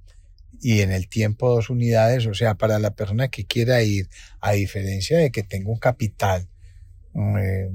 y 0.63 0.79
en 0.79 0.93
el 0.93 1.09
tiempo 1.09 1.49
dos 1.49 1.69
unidades, 1.69 2.25
o 2.25 2.33
sea, 2.33 2.55
para 2.55 2.79
la 2.79 2.95
persona 2.95 3.27
que 3.27 3.45
quiera 3.45 3.83
ir, 3.83 4.07
a 4.39 4.53
diferencia 4.53 5.17
de 5.17 5.29
que 5.29 5.43
tenga 5.43 5.69
un 5.69 5.77
capital 5.77 6.47
eh, 7.13 7.69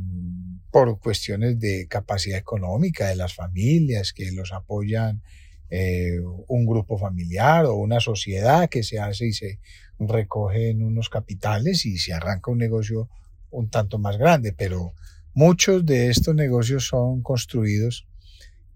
por 0.71 0.99
cuestiones 0.99 1.61
de 1.61 1.87
capacidad 1.87 2.39
económica 2.39 3.09
de 3.09 3.17
las 3.17 3.35
familias 3.35 4.15
que 4.15 4.33
los 4.33 4.55
apoyan 4.55 5.23
eh, 5.69 6.19
un 6.49 6.65
grupo 6.65 6.97
familiar 6.97 7.67
o 7.67 7.75
una 7.75 8.01
sociedad 8.01 8.71
que 8.71 8.83
se 8.83 8.99
hace 8.99 9.27
y 9.27 9.33
se 9.35 9.61
recogen 9.99 10.83
unos 10.83 11.11
capitales 11.11 11.85
y 11.85 11.99
se 11.99 12.15
arranca 12.15 12.51
un 12.51 12.59
negocio 12.59 13.11
un 13.51 13.69
tanto 13.69 13.99
más 13.99 14.17
grande, 14.17 14.55
pero 14.55 14.95
muchos 15.35 15.85
de 15.85 16.09
estos 16.09 16.35
negocios 16.35 16.87
son 16.87 17.21
construidos 17.21 18.08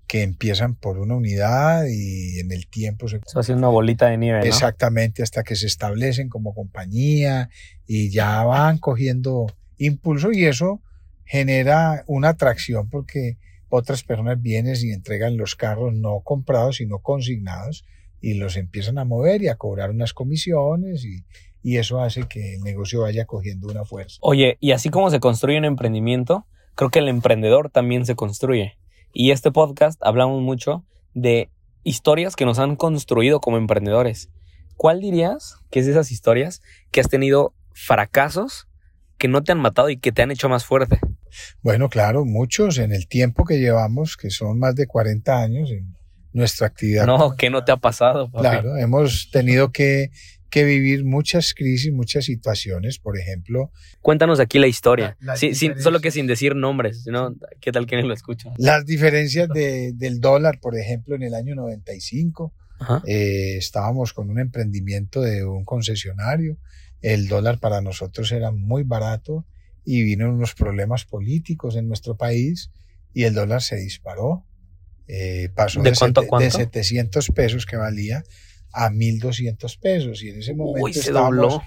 que 0.07 0.23
empiezan 0.23 0.75
por 0.75 0.99
una 0.99 1.15
unidad 1.15 1.85
y 1.89 2.41
en 2.41 2.53
el 2.53 2.69
tiempo 2.69 3.09
se... 3.09 3.21
Eso 3.27 3.41
hace 3.41 3.55
una 3.55 3.69
bolita 3.69 4.09
de 4.09 4.19
nieve. 4.19 4.47
Exactamente, 4.47 5.23
hasta 5.23 5.43
que 5.43 5.57
se 5.57 5.67
establecen 5.67 6.29
como 6.29 6.55
compañía 6.55 7.49
y 7.87 8.11
ya 8.11 8.45
van 8.45 8.79
cogiendo 8.79 9.47
impulso 9.79 10.33
y 10.33 10.45
eso 10.45 10.83
genera 11.25 12.05
una 12.07 12.31
atracción 12.31 12.91
porque 12.91 13.39
otras 13.69 14.05
personas 14.05 14.41
vienen 14.41 14.77
y 14.79 14.93
entregan 14.93 15.39
los 15.39 15.57
carros 15.57 15.95
no 15.95 16.21
comprados 16.21 16.77
sino 16.77 16.99
consignados 16.99 17.87
y 18.21 18.35
los 18.35 18.57
empiezan 18.57 18.99
a 18.99 19.05
mover 19.05 19.43
y 19.43 19.49
a 19.49 19.57
cobrar 19.57 19.91
unas 19.91 20.13
comisiones 20.13 21.05
y, 21.05 21.25
y 21.63 21.79
eso 21.79 22.01
hace 22.01 22.25
que 22.25 22.57
el 22.57 22.61
negocio 22.61 23.01
vaya 23.01 23.25
cogiendo 23.25 23.69
una 23.69 23.85
fuerza. 23.85 24.19
Oye, 24.21 24.59
y 24.61 24.73
así 24.73 24.91
como 24.91 25.11
se 25.11 25.21
construye 25.21 25.59
un 25.59 25.65
emprendimiento, 25.65 26.47
creo 26.75 26.91
que 26.91 26.99
el 26.99 27.09
emprendedor 27.09 27.71
también 27.71 28.05
se 28.05 28.15
construye. 28.15 28.79
Y 29.15 29.31
este 29.31 29.53
podcast 29.53 30.01
hablamos 30.03 30.41
mucho 30.41 30.85
de 31.13 31.51
historias 31.85 32.35
que 32.35 32.47
nos 32.47 32.59
han 32.59 32.77
construido 32.77 33.41
como 33.41 33.59
emprendedores. 33.59 34.31
¿Cuál 34.77 35.01
dirías 35.01 35.57
que 35.71 35.81
es 35.81 35.87
de 35.87 35.93
esas 35.93 36.11
historias 36.11 36.63
que 36.91 37.01
has 37.01 37.09
tenido 37.09 37.55
fracasos 37.73 38.69
que 39.19 39.29
no 39.29 39.43
te 39.43 39.53
han 39.53 39.61
matado 39.61 39.91
y 39.91 39.99
que 39.99 40.13
te 40.13 40.23
han 40.23 40.31
hecho 40.31 40.49
más 40.49 40.65
fuerte? 40.65 40.99
Bueno, 41.63 41.91
claro, 41.91 42.25
muchos 42.25 42.79
en 42.79 42.93
el 42.93 43.07
tiempo 43.07 43.45
que 43.45 43.59
llevamos, 43.59 44.17
que 44.17 44.31
son 44.31 44.59
más 44.59 44.75
de 44.77 44.87
40 44.87 45.43
años 45.43 45.71
en 45.71 45.95
nuestra 46.33 46.67
actividad. 46.67 47.07
No, 47.07 47.37
¿qué 47.37 47.51
no 47.51 47.65
te 47.65 47.73
ha 47.73 47.77
pasado? 47.77 48.31
Claro, 48.31 48.79
hemos 48.79 49.31
tenido 49.31 49.73
que 49.73 50.11
que 50.53 50.65
vivir 50.65 51.03
muchas 51.03 51.55
crisis, 51.55 51.91
muchas 51.95 52.27
situaciones, 52.27 52.99
por 52.99 53.19
ejemplo. 53.19 53.73
Cuéntanos 54.03 54.39
aquí 54.39 54.59
la 54.59 54.67
historia, 54.67 55.17
solo 55.79 56.01
que 56.01 56.11
sin 56.11 56.27
decir 56.27 56.55
nombres, 56.55 57.07
¿no? 57.07 57.35
¿Qué 57.63 57.73
tal 57.73 57.87
que 57.87 57.97
lo 58.03 58.13
escucha? 58.13 58.53
Las 58.59 58.85
diferencias 58.85 59.49
de, 59.49 59.95
del 59.95 60.21
dólar, 60.21 60.61
por 60.61 60.77
ejemplo, 60.77 61.17
en 61.17 61.23
el 61.23 61.33
año 61.33 61.55
95, 61.55 62.53
eh, 63.07 63.57
estábamos 63.57 64.13
con 64.13 64.29
un 64.29 64.39
emprendimiento 64.39 65.23
de 65.23 65.47
un 65.47 65.65
concesionario, 65.65 66.59
el 67.01 67.29
dólar 67.29 67.59
para 67.59 67.81
nosotros 67.81 68.31
era 68.31 68.51
muy 68.51 68.83
barato 68.83 69.47
y 69.87 70.03
vino 70.03 70.29
unos 70.29 70.53
problemas 70.55 71.07
políticos 71.07 71.77
en 71.77 71.89
nuestro 71.89 72.19
país 72.19 72.71
y 73.15 73.25
el 73.25 73.33
dólar 73.33 73.63
se 73.63 73.77
disparó. 73.77 74.45
Eh, 75.09 75.49
pasó 75.55 75.81
¿De, 75.81 75.95
cuánto, 75.95 76.27
cuánto? 76.27 76.45
de 76.45 76.65
700 76.65 77.29
pesos 77.29 77.65
que 77.65 77.77
valía 77.77 78.23
a 78.73 78.91
1.200 78.91 79.79
pesos 79.79 80.23
y 80.23 80.31
en 80.31 80.39
ese 80.39 80.55
momento 80.55 80.89
estábamos 80.89 81.63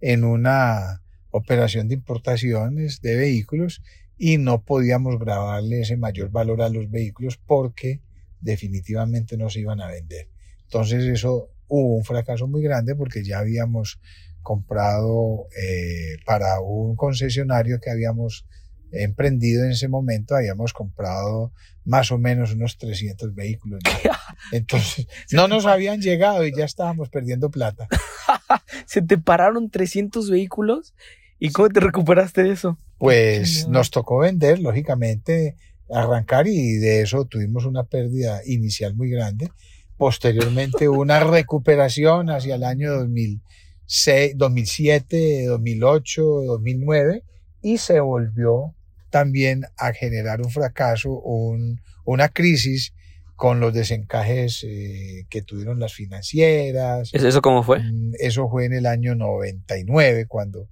en 0.00 0.24
una 0.24 1.02
operación 1.30 1.88
de 1.88 1.94
importaciones 1.94 3.00
de 3.00 3.16
vehículos 3.16 3.82
y 4.16 4.38
no 4.38 4.64
podíamos 4.64 5.18
grabarle 5.18 5.80
ese 5.80 5.96
mayor 5.96 6.30
valor 6.30 6.62
a 6.62 6.68
los 6.68 6.90
vehículos 6.90 7.38
porque 7.46 8.00
definitivamente 8.40 9.36
no 9.36 9.50
se 9.50 9.60
iban 9.60 9.80
a 9.80 9.88
vender. 9.88 10.28
Entonces 10.64 11.04
eso 11.04 11.50
hubo 11.68 11.94
un 11.96 12.04
fracaso 12.04 12.46
muy 12.46 12.62
grande 12.62 12.94
porque 12.94 13.24
ya 13.24 13.38
habíamos 13.38 14.00
comprado 14.42 15.48
eh, 15.56 16.16
para 16.24 16.60
un 16.60 16.96
concesionario 16.96 17.80
que 17.80 17.90
habíamos 17.90 18.46
emprendido 18.92 19.64
en 19.64 19.72
ese 19.72 19.88
momento, 19.88 20.34
habíamos 20.34 20.72
comprado 20.72 21.52
más 21.84 22.12
o 22.12 22.18
menos 22.18 22.52
unos 22.52 22.76
300 22.78 23.34
vehículos. 23.34 23.80
Entonces, 24.52 25.06
no 25.32 25.48
nos 25.48 25.66
habían 25.66 26.00
llegado 26.00 26.46
y 26.46 26.54
ya 26.54 26.64
estábamos 26.64 27.08
perdiendo 27.08 27.50
plata. 27.50 27.88
¿Se 28.86 29.02
te 29.02 29.18
pararon 29.18 29.70
300 29.70 30.30
vehículos? 30.30 30.94
¿Y 31.38 31.50
cómo 31.50 31.68
te 31.68 31.80
recuperaste 31.80 32.42
de 32.42 32.52
eso? 32.52 32.78
Pues 32.98 33.68
nos 33.68 33.90
tocó 33.90 34.18
vender, 34.18 34.58
lógicamente, 34.58 35.56
arrancar 35.90 36.46
y 36.46 36.74
de 36.74 37.02
eso 37.02 37.24
tuvimos 37.24 37.64
una 37.64 37.84
pérdida 37.84 38.40
inicial 38.44 38.94
muy 38.94 39.10
grande. 39.10 39.50
Posteriormente 39.96 40.88
una 40.88 41.20
recuperación 41.20 42.28
hacia 42.30 42.56
el 42.56 42.64
año 42.64 42.92
2006, 42.94 44.36
2007, 44.36 45.46
2008, 45.46 46.22
2009 46.22 47.24
y 47.62 47.78
se 47.78 48.00
volvió 48.00 48.74
también 49.10 49.64
a 49.76 49.92
generar 49.92 50.40
un 50.40 50.50
fracaso, 50.50 51.10
un, 51.10 51.80
una 52.04 52.28
crisis 52.28 52.92
con 53.38 53.60
los 53.60 53.72
desencajes 53.72 54.64
eh, 54.64 55.26
que 55.30 55.42
tuvieron 55.42 55.78
las 55.78 55.94
financieras. 55.94 57.10
¿Eso 57.12 57.40
cómo 57.40 57.62
fue? 57.62 57.78
Mm, 57.78 58.14
eso 58.18 58.48
fue 58.48 58.64
en 58.64 58.72
el 58.72 58.86
año 58.86 59.14
99, 59.14 60.26
cuando 60.26 60.68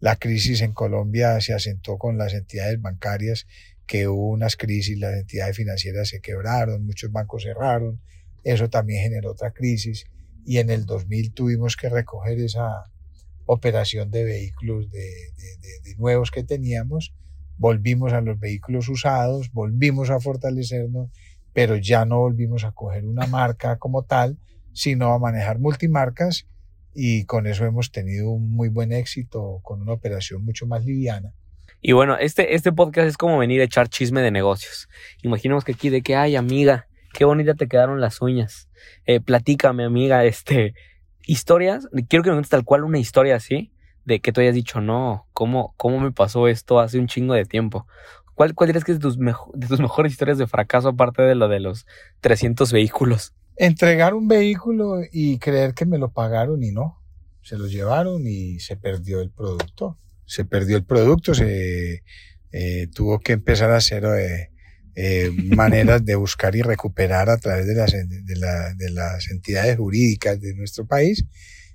la 0.00 0.16
crisis 0.16 0.60
en 0.62 0.72
Colombia 0.72 1.40
se 1.40 1.54
asentó 1.54 1.96
con 1.96 2.18
las 2.18 2.34
entidades 2.34 2.80
bancarias, 2.80 3.46
que 3.86 4.08
hubo 4.08 4.30
unas 4.30 4.56
crisis, 4.56 4.98
las 4.98 5.14
entidades 5.14 5.56
financieras 5.56 6.08
se 6.08 6.20
quebraron, 6.20 6.84
muchos 6.84 7.12
bancos 7.12 7.44
cerraron, 7.44 8.00
eso 8.42 8.68
también 8.68 9.02
generó 9.02 9.30
otra 9.30 9.52
crisis 9.52 10.06
y 10.44 10.58
en 10.58 10.70
el 10.70 10.86
2000 10.86 11.32
tuvimos 11.32 11.76
que 11.76 11.88
recoger 11.88 12.40
esa 12.40 12.90
operación 13.46 14.10
de 14.10 14.24
vehículos 14.24 14.90
de, 14.90 15.04
de 15.84 15.94
nuevos 15.96 16.30
que 16.30 16.42
teníamos 16.42 17.14
volvimos 17.58 18.12
a 18.12 18.20
los 18.20 18.38
vehículos 18.38 18.88
usados, 18.88 19.52
volvimos 19.52 20.10
a 20.10 20.20
fortalecernos, 20.20 21.10
pero 21.52 21.76
ya 21.76 22.04
no 22.04 22.18
volvimos 22.18 22.64
a 22.64 22.72
coger 22.72 23.04
una 23.04 23.26
marca 23.28 23.78
como 23.78 24.04
tal, 24.04 24.38
sino 24.72 25.12
a 25.12 25.18
manejar 25.18 25.58
multimarcas 25.58 26.46
y 26.94 27.24
con 27.26 27.46
eso 27.46 27.64
hemos 27.64 27.92
tenido 27.92 28.30
un 28.30 28.50
muy 28.52 28.68
buen 28.68 28.92
éxito 28.92 29.60
con 29.62 29.82
una 29.82 29.92
operación 29.92 30.44
mucho 30.44 30.66
más 30.66 30.84
liviana. 30.84 31.32
Y 31.80 31.92
bueno, 31.92 32.16
este, 32.16 32.54
este 32.54 32.72
podcast 32.72 33.08
es 33.08 33.16
como 33.16 33.38
venir 33.38 33.60
a 33.60 33.64
echar 33.64 33.88
chisme 33.88 34.20
de 34.20 34.30
negocios. 34.30 34.88
Imaginemos 35.22 35.64
que 35.64 35.72
aquí 35.72 35.90
de 35.90 36.02
que, 36.02 36.16
ay 36.16 36.34
amiga, 36.34 36.88
qué 37.12 37.24
bonita 37.24 37.54
te 37.54 37.68
quedaron 37.68 38.00
las 38.00 38.20
uñas. 38.20 38.68
Eh, 39.06 39.20
platícame 39.20 39.84
amiga, 39.84 40.24
este, 40.24 40.74
historias, 41.24 41.88
quiero 42.08 42.24
que 42.24 42.30
me 42.30 42.36
cuentes 42.36 42.50
tal 42.50 42.64
cual 42.64 42.84
una 42.84 42.98
historia 42.98 43.36
así, 43.36 43.72
de 44.08 44.20
que 44.20 44.32
tú 44.32 44.40
hayas 44.40 44.54
dicho, 44.54 44.80
no, 44.80 45.28
¿cómo, 45.34 45.74
cómo 45.76 46.00
me 46.00 46.10
pasó 46.10 46.48
esto 46.48 46.80
hace 46.80 46.98
un 46.98 47.06
chingo 47.06 47.34
de 47.34 47.44
tiempo? 47.44 47.86
¿Cuál, 48.34 48.54
cuál 48.54 48.68
dirías 48.68 48.84
que 48.84 48.92
es 48.92 48.98
de 48.98 49.02
tus, 49.02 49.18
de 49.18 49.66
tus 49.68 49.80
mejores 49.80 50.12
historias 50.12 50.38
de 50.38 50.46
fracaso 50.46 50.88
aparte 50.88 51.22
de 51.22 51.34
lo 51.34 51.48
de 51.48 51.60
los 51.60 51.86
300 52.20 52.72
vehículos? 52.72 53.34
Entregar 53.56 54.14
un 54.14 54.26
vehículo 54.26 55.00
y 55.12 55.38
creer 55.38 55.74
que 55.74 55.84
me 55.84 55.98
lo 55.98 56.10
pagaron 56.10 56.62
y 56.64 56.72
no. 56.72 56.98
Se 57.42 57.58
lo 57.58 57.66
llevaron 57.66 58.26
y 58.26 58.60
se 58.60 58.76
perdió 58.76 59.20
el 59.20 59.30
producto. 59.30 59.98
Se 60.24 60.44
perdió 60.44 60.76
el 60.76 60.84
producto, 60.84 61.34
se, 61.34 62.02
eh, 62.52 62.86
tuvo 62.94 63.20
que 63.20 63.32
empezar 63.32 63.70
a 63.70 63.76
hacer 63.76 64.04
eh, 64.04 64.50
eh, 64.94 65.30
maneras 65.54 66.04
de 66.04 66.14
buscar 66.14 66.56
y 66.56 66.62
recuperar 66.62 67.28
a 67.30 67.38
través 67.38 67.66
de 67.66 67.74
las, 67.74 67.92
de, 67.92 68.36
la, 68.36 68.74
de 68.74 68.90
las 68.90 69.30
entidades 69.30 69.76
jurídicas 69.76 70.40
de 70.40 70.54
nuestro 70.54 70.86
país. 70.86 71.24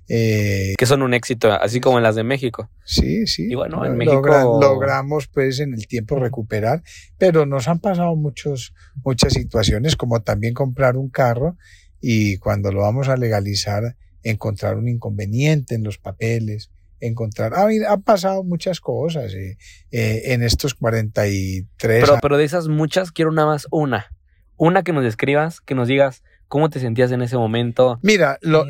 Eh, 0.08 0.74
que 0.76 0.86
son 0.86 1.02
un 1.02 1.14
éxito, 1.14 1.50
así 1.52 1.80
como 1.80 1.96
en 1.98 2.02
las 2.02 2.14
de 2.14 2.24
México. 2.24 2.68
Sí, 2.84 3.26
sí. 3.26 3.50
Y 3.50 3.54
bueno, 3.54 3.84
en 3.86 3.96
México 3.96 4.58
logramos 4.60 5.28
pues 5.28 5.60
en 5.60 5.72
el 5.72 5.86
tiempo 5.86 6.18
recuperar, 6.18 6.82
pero 7.16 7.46
nos 7.46 7.68
han 7.68 7.78
pasado 7.78 8.14
muchos, 8.14 8.74
muchas 9.02 9.32
situaciones, 9.32 9.96
como 9.96 10.20
también 10.22 10.52
comprar 10.52 10.96
un 10.96 11.08
carro 11.08 11.56
y 12.00 12.36
cuando 12.36 12.70
lo 12.70 12.80
vamos 12.80 13.08
a 13.08 13.16
legalizar, 13.16 13.96
encontrar 14.22 14.76
un 14.76 14.88
inconveniente 14.88 15.74
en 15.74 15.84
los 15.84 15.98
papeles, 15.98 16.70
encontrar. 17.00 17.54
Ha, 17.54 17.68
han 17.90 18.02
pasado 18.02 18.44
muchas 18.44 18.80
cosas 18.80 19.32
eh, 19.34 19.56
eh, 19.90 20.22
en 20.26 20.42
estos 20.42 20.74
43 20.74 21.66
pero, 21.78 22.18
Pero 22.20 22.36
de 22.36 22.44
esas 22.44 22.68
muchas, 22.68 23.10
quiero 23.10 23.32
nada 23.32 23.48
más 23.48 23.66
una. 23.70 24.10
Una 24.56 24.82
que 24.82 24.92
nos 24.92 25.02
describas, 25.02 25.60
que 25.60 25.74
nos 25.74 25.88
digas 25.88 26.22
cómo 26.48 26.70
te 26.70 26.80
sentías 26.80 27.10
en 27.12 27.22
ese 27.22 27.36
momento. 27.36 27.98
Mira, 28.02 28.38
lo, 28.42 28.66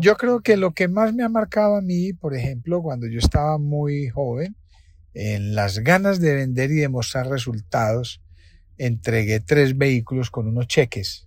yo 0.00 0.16
creo 0.16 0.40
que 0.40 0.56
lo 0.56 0.72
que 0.72 0.88
más 0.88 1.14
me 1.14 1.22
ha 1.22 1.28
marcado 1.28 1.76
a 1.76 1.80
mí, 1.80 2.12
por 2.12 2.34
ejemplo, 2.34 2.82
cuando 2.82 3.06
yo 3.06 3.18
estaba 3.18 3.58
muy 3.58 4.08
joven, 4.08 4.56
en 5.14 5.54
las 5.54 5.78
ganas 5.78 6.20
de 6.20 6.34
vender 6.34 6.70
y 6.70 6.76
demostrar 6.76 7.28
resultados, 7.28 8.20
entregué 8.78 9.40
tres 9.40 9.76
vehículos 9.76 10.30
con 10.30 10.46
unos 10.46 10.66
cheques. 10.66 11.26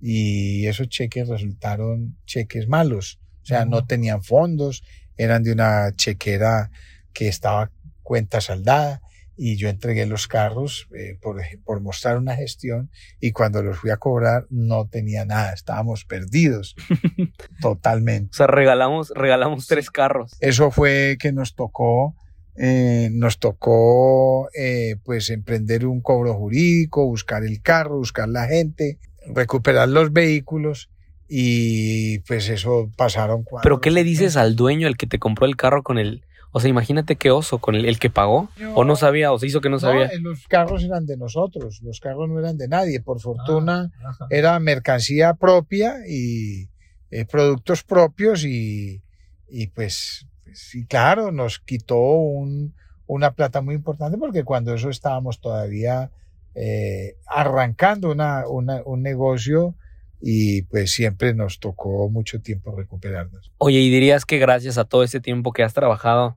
Y 0.00 0.66
esos 0.66 0.88
cheques 0.88 1.28
resultaron 1.28 2.16
cheques 2.26 2.68
malos. 2.68 3.20
O 3.42 3.46
sea, 3.46 3.64
no 3.64 3.86
tenían 3.86 4.22
fondos, 4.22 4.82
eran 5.16 5.42
de 5.42 5.52
una 5.52 5.94
chequera 5.94 6.70
que 7.12 7.28
estaba 7.28 7.70
cuenta 8.02 8.40
saldada 8.40 9.00
y 9.40 9.56
yo 9.56 9.68
entregué 9.68 10.04
los 10.04 10.26
carros 10.26 10.88
eh, 10.94 11.16
por, 11.22 11.40
por, 11.64 11.80
mostrar 11.80 12.18
una 12.18 12.34
gestión 12.34 12.90
y 13.20 13.30
cuando 13.30 13.62
los 13.62 13.78
fui 13.78 13.90
a 13.90 13.96
cobrar 13.96 14.46
no 14.50 14.88
tenía 14.88 15.24
nada, 15.24 15.52
estábamos 15.52 16.04
perdidos 16.04 16.74
totalmente. 17.62 18.30
O 18.32 18.36
sea, 18.36 18.48
regalamos, 18.48 19.12
regalamos 19.14 19.68
tres 19.68 19.90
carros. 19.90 20.36
Eso 20.40 20.72
fue 20.72 21.16
que 21.20 21.32
nos 21.32 21.54
tocó, 21.54 22.16
eh, 22.56 23.10
nos 23.12 23.38
tocó 23.38 24.48
eh, 24.58 24.96
pues 25.04 25.30
emprender 25.30 25.86
un 25.86 26.00
cobro 26.00 26.34
jurídico, 26.34 27.06
buscar 27.06 27.44
el 27.44 27.62
carro, 27.62 27.98
buscar 27.98 28.28
la 28.28 28.48
gente, 28.48 28.98
recuperar 29.32 29.88
los 29.88 30.12
vehículos 30.12 30.90
y 31.28 32.18
pues 32.20 32.48
eso 32.48 32.90
pasaron 32.96 33.44
cuatro. 33.44 33.62
¿Pero 33.62 33.80
qué 33.80 33.92
le 33.92 34.02
dices 34.02 34.36
al 34.36 34.56
dueño, 34.56 34.88
el 34.88 34.96
que 34.96 35.06
te 35.06 35.20
compró 35.20 35.46
el 35.46 35.56
carro 35.56 35.82
con 35.84 35.98
el... 35.98 36.24
O 36.50 36.60
sea, 36.60 36.70
imagínate 36.70 37.16
qué 37.16 37.30
oso, 37.30 37.58
con 37.58 37.74
el, 37.74 37.98
que 37.98 38.10
pagó, 38.10 38.48
o 38.74 38.84
no 38.84 38.96
sabía, 38.96 39.32
o 39.32 39.38
se 39.38 39.46
hizo 39.46 39.60
que 39.60 39.68
no 39.68 39.78
sabía. 39.78 40.06
Eh, 40.06 40.18
los 40.20 40.46
carros 40.48 40.82
eran 40.82 41.04
de 41.04 41.16
nosotros, 41.16 41.80
los 41.82 42.00
carros 42.00 42.28
no 42.28 42.38
eran 42.38 42.56
de 42.56 42.68
nadie, 42.68 43.00
por 43.00 43.20
fortuna 43.20 43.92
ah, 44.02 44.26
era 44.30 44.58
mercancía 44.58 45.34
propia 45.34 45.96
y 46.08 46.68
eh, 47.10 47.24
productos 47.26 47.82
propios 47.82 48.44
y, 48.44 49.02
y 49.48 49.66
pues, 49.68 50.26
sí, 50.52 50.86
claro, 50.86 51.32
nos 51.32 51.58
quitó 51.58 51.98
un, 51.98 52.74
una 53.06 53.32
plata 53.32 53.60
muy 53.60 53.74
importante 53.74 54.16
porque 54.16 54.44
cuando 54.44 54.74
eso 54.74 54.90
estábamos 54.90 55.40
todavía 55.40 56.10
eh, 56.54 57.16
arrancando 57.26 58.10
una, 58.10 58.48
una, 58.48 58.82
un 58.84 59.02
negocio 59.02 59.74
y 60.20 60.62
pues 60.62 60.92
siempre 60.92 61.34
nos 61.34 61.60
tocó 61.60 62.08
mucho 62.10 62.40
tiempo 62.40 62.74
recuperarnos. 62.76 63.52
Oye, 63.58 63.78
¿y 63.80 63.90
dirías 63.90 64.24
que 64.24 64.38
gracias 64.38 64.78
a 64.78 64.84
todo 64.84 65.02
ese 65.02 65.20
tiempo 65.20 65.52
que 65.52 65.62
has 65.62 65.74
trabajado, 65.74 66.36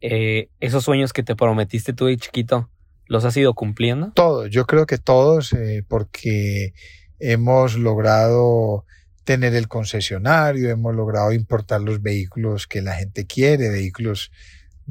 eh, 0.00 0.48
esos 0.60 0.84
sueños 0.84 1.12
que 1.12 1.22
te 1.22 1.36
prometiste 1.36 1.92
tú 1.92 2.06
de 2.06 2.16
chiquito, 2.16 2.70
los 3.06 3.24
has 3.24 3.36
ido 3.36 3.54
cumpliendo? 3.54 4.12
Todos, 4.14 4.50
yo 4.50 4.66
creo 4.66 4.86
que 4.86 4.98
todos, 4.98 5.52
eh, 5.52 5.84
porque 5.88 6.74
hemos 7.18 7.76
logrado 7.76 8.84
tener 9.24 9.54
el 9.54 9.68
concesionario, 9.68 10.70
hemos 10.70 10.94
logrado 10.94 11.32
importar 11.32 11.80
los 11.80 12.02
vehículos 12.02 12.66
que 12.66 12.82
la 12.82 12.94
gente 12.94 13.26
quiere, 13.26 13.70
vehículos 13.70 14.32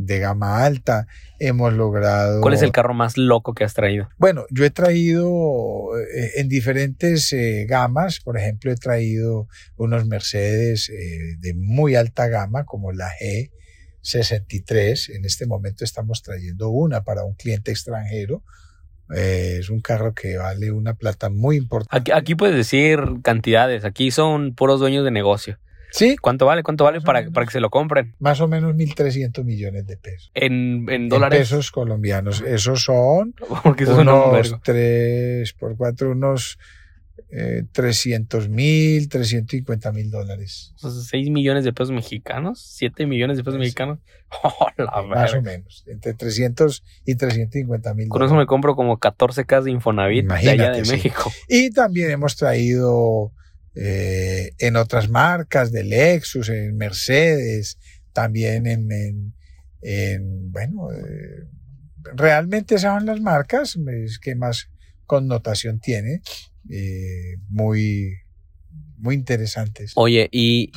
de 0.06 0.20
gama 0.20 0.64
alta. 0.64 1.08
Hemos 1.40 1.74
logrado... 1.74 2.42
¿Cuál 2.42 2.54
es 2.54 2.62
el 2.62 2.72
carro 2.72 2.94
más 2.94 3.18
loco 3.18 3.54
que 3.54 3.64
has 3.64 3.74
traído? 3.74 4.10
Bueno, 4.18 4.46
yo 4.50 4.66
he 4.66 4.70
traído 4.70 5.98
eh, 5.98 6.32
en 6.36 6.50
diferentes 6.50 7.32
eh, 7.34 7.66
gamas, 7.68 8.20
por 8.20 8.38
ejemplo, 8.38 8.72
he 8.72 8.76
traído 8.76 9.48
unos 9.78 10.06
Mercedes 10.06 10.90
eh, 10.90 11.36
de 11.40 11.54
muy 11.54 11.96
alta 11.96 12.28
gama 12.28 12.66
como 12.66 12.92
la 12.92 13.10
G63. 14.04 15.16
En 15.16 15.26
este 15.26 15.46
momento 15.46 15.84
estamos 15.84 16.22
trayendo 16.22 16.70
una 16.70 17.04
para 17.04 17.24
un 17.24 17.36
cliente 17.36 17.72
extranjero. 17.72 18.44
es 19.10 19.70
un 19.70 19.82
carro 19.82 20.14
que 20.14 20.38
vale 20.38 20.72
una 20.72 20.94
plata 20.94 21.30
muy 21.30 21.58
importante. 21.58 21.98
Aquí, 21.98 22.12
aquí 22.12 22.36
puedes 22.36 22.56
decir 22.56 23.00
cantidades, 23.24 23.84
aquí 23.84 24.12
son 24.12 24.56
puros 24.56 24.80
dueños 24.80 25.04
de 25.04 25.12
negocio. 25.12 25.58
Sí. 25.92 26.16
¿Cuánto 26.18 26.46
vale? 26.46 26.64
¿Cuánto 26.64 26.86
vale 26.86 27.02
para, 27.02 27.30
para 27.30 27.46
que 27.46 27.52
se 27.52 27.60
lo 27.60 27.70
compren? 27.70 28.16
Más 28.20 28.42
o 28.42 28.48
menos 28.48 28.74
1.300 28.76 29.44
millones 29.44 29.86
de 29.86 29.98
pesos. 29.98 30.32
¿En, 30.34 30.86
en 30.90 31.10
dólares? 31.10 31.40
En 31.40 31.44
pesos 31.44 31.72
colombianos. 31.72 32.42
Esos 32.42 32.84
son 32.84 33.34
Porque 33.64 33.86
unos 33.86 34.56
3 34.64 35.54
por 35.54 35.76
4, 35.78 36.12
unos 36.12 36.58
eh, 37.34 37.64
300 37.72 38.50
mil, 38.50 39.08
350 39.08 39.92
mil 39.92 40.12
dólares. 40.12 40.74
O 40.84 40.90
sea, 40.90 41.02
6 41.02 41.30
millones 41.30 41.64
de 41.64 41.72
pesos 41.72 41.92
mexicanos, 41.92 42.62
7 42.62 43.06
millones 43.06 43.38
de 43.38 43.44
pesos 43.44 43.60
mexicanos. 43.60 44.00
Oh, 44.44 45.04
Más 45.08 45.34
o 45.34 45.42
menos, 45.42 45.84
entre 45.88 46.14
300 46.14 46.84
y 47.06 47.16
350 47.16 47.94
mil. 47.96 48.08
Con 48.08 48.24
eso 48.24 48.34
me 48.34 48.46
compro 48.46 48.78
como 48.78 48.98
14 48.98 49.44
casas 49.44 49.66
de 49.66 49.72
Infonavit 49.72 50.26
de 50.26 50.34
allá 50.34 50.72
de 50.72 50.84
México. 50.84 51.30
Y 51.50 51.70
también 51.72 52.12
hemos 52.12 52.38
traído 52.38 53.34
eh, 53.76 54.52
en 54.60 54.76
otras 54.76 55.10
marcas 55.10 55.72
de 55.72 55.84
Lexus, 55.84 56.50
en 56.50 56.76
Mercedes, 56.76 57.78
también 58.14 58.68
en, 58.68 59.34
en, 59.82 60.52
bueno, 60.52 60.92
eh, 60.92 61.48
realmente 62.16 62.76
esas 62.76 62.98
son 62.98 63.06
las 63.06 63.22
marcas 63.22 63.78
que 64.22 64.36
más 64.36 64.70
connotación 65.06 65.80
tiene, 65.80 66.22
eh, 66.70 67.38
muy, 67.50 68.14
muy 68.98 69.16
interesantes. 69.16 69.94
Oye, 69.96 70.30
y 70.32 70.72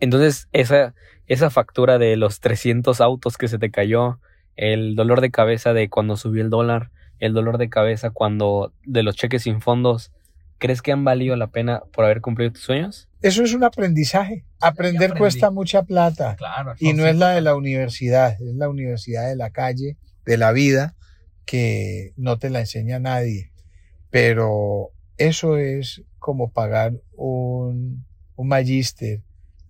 entonces 0.00 0.48
esa, 0.52 0.94
esa 1.26 1.50
factura 1.50 1.98
de 1.98 2.16
los 2.16 2.40
300 2.40 3.00
autos 3.00 3.36
que 3.36 3.48
se 3.48 3.58
te 3.58 3.70
cayó, 3.70 4.20
el 4.56 4.96
dolor 4.96 5.20
de 5.20 5.30
cabeza 5.30 5.72
de 5.72 5.88
cuando 5.88 6.16
subió 6.16 6.42
el 6.42 6.50
dólar, 6.50 6.90
el 7.18 7.32
dolor 7.32 7.58
de 7.58 7.68
cabeza 7.68 8.10
cuando 8.10 8.72
de 8.84 9.02
los 9.02 9.16
cheques 9.16 9.42
sin 9.42 9.60
fondos, 9.60 10.12
¿Crees 10.58 10.82
que 10.82 10.92
han 10.92 11.04
valido 11.04 11.36
la 11.36 11.48
pena 11.48 11.82
por 11.92 12.04
haber 12.04 12.20
cumplido 12.20 12.52
tus 12.52 12.62
sueños? 12.62 13.08
Eso 13.22 13.42
es 13.42 13.54
un 13.54 13.64
aprendizaje. 13.64 14.44
Aprender 14.60 15.14
cuesta 15.14 15.50
mucha 15.50 15.82
plata. 15.82 16.36
Claro, 16.36 16.74
y 16.78 16.92
no 16.92 17.06
es 17.06 17.16
la 17.16 17.30
de 17.30 17.40
la 17.40 17.54
universidad, 17.54 18.40
es 18.40 18.54
la 18.54 18.68
universidad 18.68 19.28
de 19.28 19.36
la 19.36 19.50
calle, 19.50 19.96
de 20.24 20.36
la 20.36 20.52
vida, 20.52 20.96
que 21.44 22.12
no 22.16 22.38
te 22.38 22.50
la 22.50 22.60
enseña 22.60 22.98
nadie. 22.98 23.52
Pero 24.10 24.90
eso 25.16 25.56
es 25.56 26.02
como 26.18 26.52
pagar 26.52 26.94
un, 27.14 28.04
un 28.36 28.48
magíster 28.48 29.22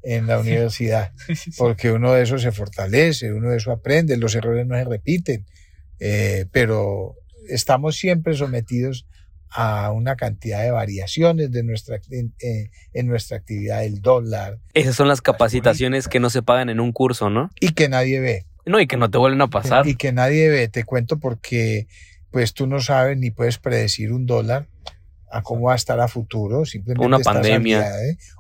en 0.02 0.26
la 0.26 0.38
universidad, 0.40 1.12
porque 1.58 1.92
uno 1.92 2.12
de 2.12 2.22
eso 2.22 2.38
se 2.38 2.52
fortalece, 2.52 3.32
uno 3.32 3.50
de 3.50 3.58
eso 3.58 3.72
aprende, 3.72 4.16
los 4.16 4.34
errores 4.34 4.66
no 4.66 4.76
se 4.76 4.84
repiten, 4.84 5.46
eh, 6.00 6.46
pero 6.52 7.16
estamos 7.48 7.96
siempre 7.96 8.34
sometidos 8.34 9.06
a 9.50 9.92
una 9.92 10.16
cantidad 10.16 10.62
de 10.62 10.70
variaciones 10.70 11.50
de 11.50 11.62
nuestra, 11.62 12.00
en, 12.10 12.34
en, 12.92 13.06
nuestra 13.06 13.38
actividad 13.38 13.80
del 13.80 14.00
dólar. 14.00 14.58
Esas 14.74 14.96
son 14.96 15.08
las 15.08 15.20
capacitaciones 15.20 16.08
que 16.08 16.20
no 16.20 16.30
se 16.30 16.42
pagan 16.42 16.68
en 16.68 16.80
un 16.80 16.92
curso, 16.92 17.30
¿no? 17.30 17.50
Y 17.60 17.72
que 17.72 17.88
nadie 17.88 18.20
ve. 18.20 18.46
No, 18.66 18.80
y 18.80 18.86
que 18.86 18.96
no 18.96 19.10
te 19.10 19.18
vuelven 19.18 19.40
a 19.40 19.48
pasar. 19.48 19.86
Y 19.86 19.96
que 19.96 20.12
nadie 20.12 20.48
ve. 20.50 20.68
Te 20.68 20.84
cuento 20.84 21.18
porque 21.18 21.88
pues 22.30 22.52
tú 22.52 22.66
no 22.66 22.80
sabes 22.80 23.16
ni 23.16 23.30
puedes 23.30 23.58
predecir 23.58 24.12
un 24.12 24.26
dólar 24.26 24.68
a 25.30 25.42
cómo 25.42 25.66
va 25.66 25.72
a 25.72 25.76
estar 25.76 26.00
a 26.00 26.08
futuro. 26.08 26.64
Simplemente 26.66 27.06
una 27.06 27.18
pandemia. 27.20 27.86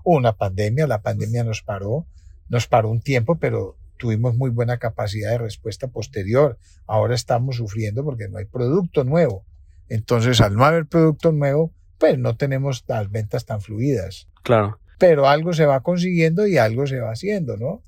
Una 0.04 0.32
pandemia. 0.36 0.86
La 0.86 1.00
pandemia 1.00 1.44
nos 1.44 1.62
paró, 1.62 2.06
nos 2.48 2.66
paró 2.66 2.90
un 2.90 3.00
tiempo, 3.00 3.38
pero 3.38 3.76
tuvimos 3.96 4.36
muy 4.36 4.50
buena 4.50 4.78
capacidad 4.78 5.30
de 5.30 5.38
respuesta 5.38 5.88
posterior. 5.88 6.58
Ahora 6.86 7.14
estamos 7.14 7.56
sufriendo 7.56 8.04
porque 8.04 8.28
no 8.28 8.38
hay 8.38 8.44
producto 8.44 9.04
nuevo. 9.04 9.44
Entonces, 9.88 10.40
al 10.40 10.54
no 10.56 10.64
haber 10.64 10.86
producto 10.86 11.32
nuevo, 11.32 11.72
pues 11.98 12.18
no 12.18 12.36
tenemos 12.36 12.84
las 12.86 13.10
ventas 13.10 13.44
tan 13.44 13.60
fluidas. 13.60 14.28
Claro. 14.42 14.78
Pero 14.98 15.28
algo 15.28 15.52
se 15.52 15.66
va 15.66 15.82
consiguiendo 15.82 16.46
y 16.46 16.58
algo 16.58 16.86
se 16.86 17.00
va 17.00 17.10
haciendo, 17.10 17.56
¿no? 17.56 17.82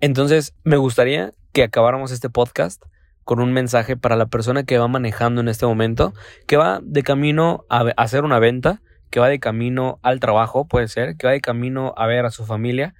Entonces, 0.00 0.54
me 0.64 0.76
gustaría 0.76 1.32
que 1.52 1.62
acabáramos 1.62 2.12
este 2.12 2.30
podcast 2.30 2.82
con 3.24 3.40
un 3.40 3.52
mensaje 3.52 3.96
para 3.96 4.16
la 4.16 4.26
persona 4.26 4.64
que 4.64 4.78
va 4.78 4.88
manejando 4.88 5.40
en 5.40 5.48
este 5.48 5.66
momento, 5.66 6.14
que 6.46 6.56
va 6.56 6.80
de 6.82 7.02
camino 7.02 7.64
a 7.68 7.80
hacer 7.96 8.24
una 8.24 8.38
venta, 8.38 8.82
que 9.10 9.20
va 9.20 9.28
de 9.28 9.40
camino 9.40 9.98
al 10.02 10.20
trabajo, 10.20 10.66
puede 10.66 10.88
ser, 10.88 11.16
que 11.16 11.26
va 11.26 11.32
de 11.32 11.40
camino 11.40 11.94
a 11.96 12.06
ver 12.06 12.24
a 12.24 12.30
su 12.30 12.46
familia, 12.46 12.94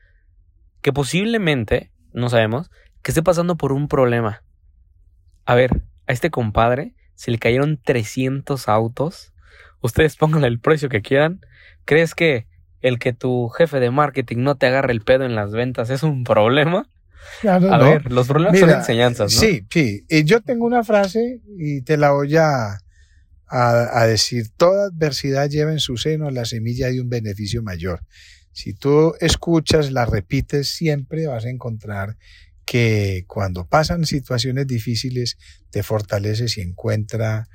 que 0.82 0.92
posiblemente, 0.92 1.90
no 2.12 2.28
sabemos, 2.28 2.70
que 3.02 3.12
esté 3.12 3.22
pasando 3.22 3.56
por 3.56 3.72
un 3.72 3.88
problema. 3.88 4.42
A 5.46 5.54
ver, 5.54 5.82
a 6.06 6.12
este 6.12 6.30
compadre 6.30 6.94
se 7.20 7.30
le 7.30 7.38
cayeron 7.38 7.76
300 7.76 8.66
autos. 8.66 9.35
Ustedes 9.83 10.16
pónganle 10.16 10.48
el 10.48 10.59
precio 10.59 10.88
que 10.88 11.02
quieran. 11.02 11.40
¿Crees 11.85 12.14
que 12.14 12.46
el 12.80 12.98
que 12.98 13.12
tu 13.12 13.50
jefe 13.50 13.78
de 13.78 13.90
marketing 13.90 14.38
no 14.38 14.54
te 14.56 14.64
agarre 14.64 14.94
el 14.94 15.02
pedo 15.02 15.26
en 15.26 15.35
las 15.35 15.52
ventas 15.52 15.90
es 15.90 16.02
un 16.02 16.24
problema? 16.24 16.88
Claro, 17.42 17.74
A 17.74 17.76
no. 17.76 17.85
ver, 17.85 18.11
los 18.11 18.26
problemas 18.26 18.59
son 18.59 18.70
enseñanzas, 18.70 19.35
¿no? 19.35 19.38
Sí, 19.38 19.66
sí. 19.68 20.06
Y 20.09 20.24
yo 20.24 20.40
tengo 20.40 20.64
una 20.64 20.83
frase 20.83 21.42
y 21.59 21.83
te 21.83 21.98
la 21.98 22.12
voy 22.12 22.38
a, 22.38 22.78
a, 23.48 24.00
a 24.00 24.06
decir. 24.06 24.46
Toda 24.56 24.87
adversidad 24.87 25.50
lleva 25.50 25.72
en 25.72 25.78
su 25.78 25.98
seno 25.98 26.30
la 26.30 26.46
semilla 26.46 26.88
de 26.88 27.02
un 27.02 27.11
beneficio 27.11 27.62
mayor. 27.62 28.00
Si 28.52 28.72
tú 28.72 29.12
escuchas, 29.20 29.92
la 29.92 30.06
repites, 30.06 30.70
siempre 30.70 31.26
vas 31.26 31.44
a 31.44 31.50
encontrar 31.50 32.16
que 32.70 33.24
cuando 33.26 33.66
pasan 33.66 34.06
situaciones 34.06 34.64
difíciles 34.64 35.38
te 35.70 35.83
fortaleces 35.83 36.56
y 36.56 36.61
encuentra 36.61 37.48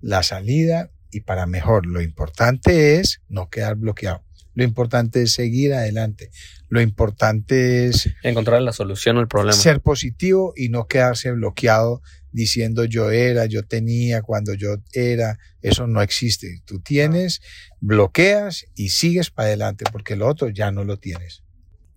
la 0.00 0.22
salida 0.22 0.92
y 1.10 1.22
para 1.22 1.46
mejor. 1.46 1.86
Lo 1.86 2.00
importante 2.00 3.00
es 3.00 3.20
no 3.28 3.50
quedar 3.50 3.74
bloqueado. 3.74 4.22
Lo 4.54 4.62
importante 4.62 5.22
es 5.22 5.32
seguir 5.32 5.74
adelante. 5.74 6.30
Lo 6.68 6.80
importante 6.80 7.86
es 7.86 8.14
Encontrar 8.22 8.62
la 8.62 8.72
solución 8.72 9.18
al 9.18 9.26
problema. 9.26 9.58
ser 9.58 9.80
positivo 9.80 10.52
y 10.54 10.68
no 10.68 10.86
quedarse 10.86 11.32
bloqueado 11.32 12.00
diciendo 12.30 12.84
yo 12.84 13.10
era, 13.10 13.46
yo 13.46 13.64
tenía, 13.64 14.22
cuando 14.22 14.54
yo 14.54 14.76
era. 14.92 15.36
Eso 15.62 15.88
no 15.88 16.00
existe. 16.00 16.62
Tú 16.64 16.78
tienes, 16.78 17.40
bloqueas 17.80 18.66
y 18.76 18.90
sigues 18.90 19.32
para 19.32 19.48
adelante 19.48 19.84
porque 19.90 20.14
lo 20.14 20.28
otro 20.28 20.48
ya 20.48 20.70
no 20.70 20.84
lo 20.84 20.96
tienes. 20.96 21.43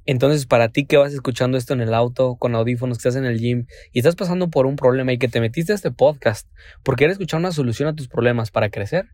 Entonces, 0.08 0.46
para 0.48 0.70
ti 0.70 0.86
que 0.86 0.98
vas 0.98 1.13
escuchando 1.13 1.58
esto 1.58 1.74
en 1.74 1.82
el 1.82 1.93
auto, 1.93 2.38
con 2.38 2.56
audífonos, 2.56 2.98
que 2.98 3.08
estás 3.08 3.17
en 3.22 3.26
el 3.26 3.39
gym 3.39 3.67
y 3.91 4.00
estás 4.00 4.15
pasando 4.15 4.50
por 4.50 4.65
un 4.65 4.76
problema 4.78 5.12
y 5.13 5.17
que 5.20 5.28
te 5.28 5.39
metiste 5.41 5.74
a 5.74 5.76
este 5.76 5.91
podcast 5.91 6.48
porque 6.82 7.02
quieres 7.02 7.15
escuchar 7.15 7.39
una 7.41 7.52
solución 7.52 7.89
a 7.89 7.93
tus 7.96 8.08
problemas 8.08 8.50
para 8.50 8.70
crecer, 8.70 9.10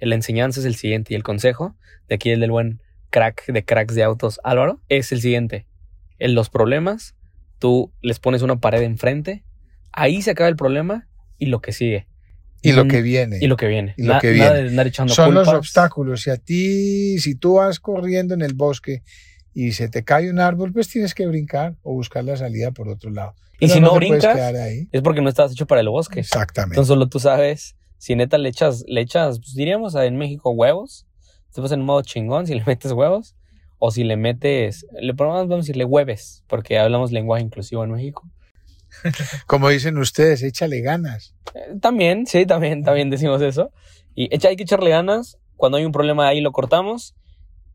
la 0.00 0.14
enseñanza 0.14 0.60
es 0.60 0.66
el 0.66 0.76
siguiente 0.76 1.12
y 1.12 1.16
el 1.16 1.24
consejo 1.24 1.76
de 2.08 2.14
aquí 2.14 2.30
el 2.30 2.38
del 2.40 2.52
buen 2.52 2.80
crack 3.10 3.46
de 3.46 3.64
cracks 3.64 3.94
de 3.96 4.04
autos 4.04 4.38
Álvaro 4.44 4.80
es 4.88 5.10
el 5.12 5.20
siguiente. 5.20 5.66
En 6.20 6.34
los 6.36 6.50
problemas, 6.50 7.16
tú 7.58 7.92
les 8.00 8.20
pones 8.20 8.42
una 8.42 8.60
pared 8.60 8.82
enfrente, 8.82 9.44
ahí 9.92 10.22
se 10.22 10.30
acaba 10.30 10.48
el 10.48 10.56
problema 10.56 11.08
y 11.36 11.46
lo 11.46 11.60
que 11.60 11.72
sigue. 11.72 12.06
Y 12.62 12.72
lo 12.72 12.86
que 12.88 13.02
viene. 13.02 13.38
Y 13.40 13.46
lo 13.46 13.56
que 13.56 13.66
viene. 13.68 13.94
Y 13.96 14.02
lo 14.04 14.14
Na- 14.14 14.20
que 14.20 14.32
Nada 14.34 14.52
viene. 14.52 14.62
de 14.64 14.68
andar 14.70 14.86
echando 14.88 15.14
Son 15.14 15.32
los 15.34 15.44
culpas. 15.44 15.58
obstáculos. 15.60 16.22
Si 16.22 16.30
a 16.30 16.36
ti, 16.36 17.18
si 17.20 17.34
tú 17.36 17.54
vas 17.54 17.78
corriendo 17.78 18.34
en 18.34 18.42
el 18.42 18.54
bosque 18.54 19.02
y 19.60 19.72
se 19.72 19.88
te 19.88 20.04
cae 20.04 20.30
un 20.30 20.38
árbol, 20.38 20.72
pues 20.72 20.86
tienes 20.88 21.14
que 21.14 21.26
brincar 21.26 21.74
o 21.82 21.92
buscar 21.92 22.22
la 22.22 22.36
salida 22.36 22.70
por 22.70 22.88
otro 22.88 23.10
lado. 23.10 23.34
Y 23.54 23.66
Pero 23.66 23.74
si 23.74 23.80
no 23.80 23.88
puedes 23.90 24.10
brincas, 24.10 24.54
ahí. 24.54 24.88
es 24.92 25.02
porque 25.02 25.20
no 25.20 25.28
estabas 25.28 25.50
hecho 25.50 25.66
para 25.66 25.80
el 25.80 25.88
bosque. 25.88 26.20
Exactamente. 26.20 26.74
Entonces 26.74 26.88
solo 26.88 27.08
tú 27.08 27.18
sabes 27.18 27.74
si 27.96 28.14
neta 28.14 28.38
le 28.38 28.50
echas, 28.50 28.84
le 28.86 29.00
echas, 29.00 29.40
pues 29.40 29.54
diríamos 29.54 29.96
en 29.96 30.16
México 30.16 30.50
huevos, 30.50 31.08
te 31.52 31.60
vas 31.60 31.72
en 31.72 31.82
modo 31.82 32.02
chingón 32.02 32.46
si 32.46 32.54
le 32.54 32.62
metes 32.66 32.92
huevos, 32.92 33.34
o 33.78 33.90
si 33.90 34.04
le 34.04 34.16
metes, 34.16 34.86
le 35.00 35.12
vamos 35.12 35.50
a 35.50 35.56
decirle 35.56 35.84
hueves, 35.84 36.44
porque 36.46 36.78
hablamos 36.78 37.10
lenguaje 37.10 37.42
inclusivo 37.42 37.82
en 37.82 37.90
México. 37.90 38.30
Como 39.48 39.70
dicen 39.70 39.98
ustedes, 39.98 40.44
échale 40.44 40.82
ganas. 40.82 41.34
Eh, 41.54 41.74
también, 41.80 42.26
sí, 42.28 42.46
también, 42.46 42.84
también 42.84 43.10
decimos 43.10 43.42
eso. 43.42 43.72
Y 44.14 44.32
echa, 44.32 44.50
hay 44.50 44.56
que 44.56 44.62
echarle 44.62 44.90
ganas, 44.90 45.36
cuando 45.56 45.78
hay 45.78 45.84
un 45.84 45.92
problema 45.92 46.28
ahí 46.28 46.40
lo 46.40 46.52
cortamos. 46.52 47.16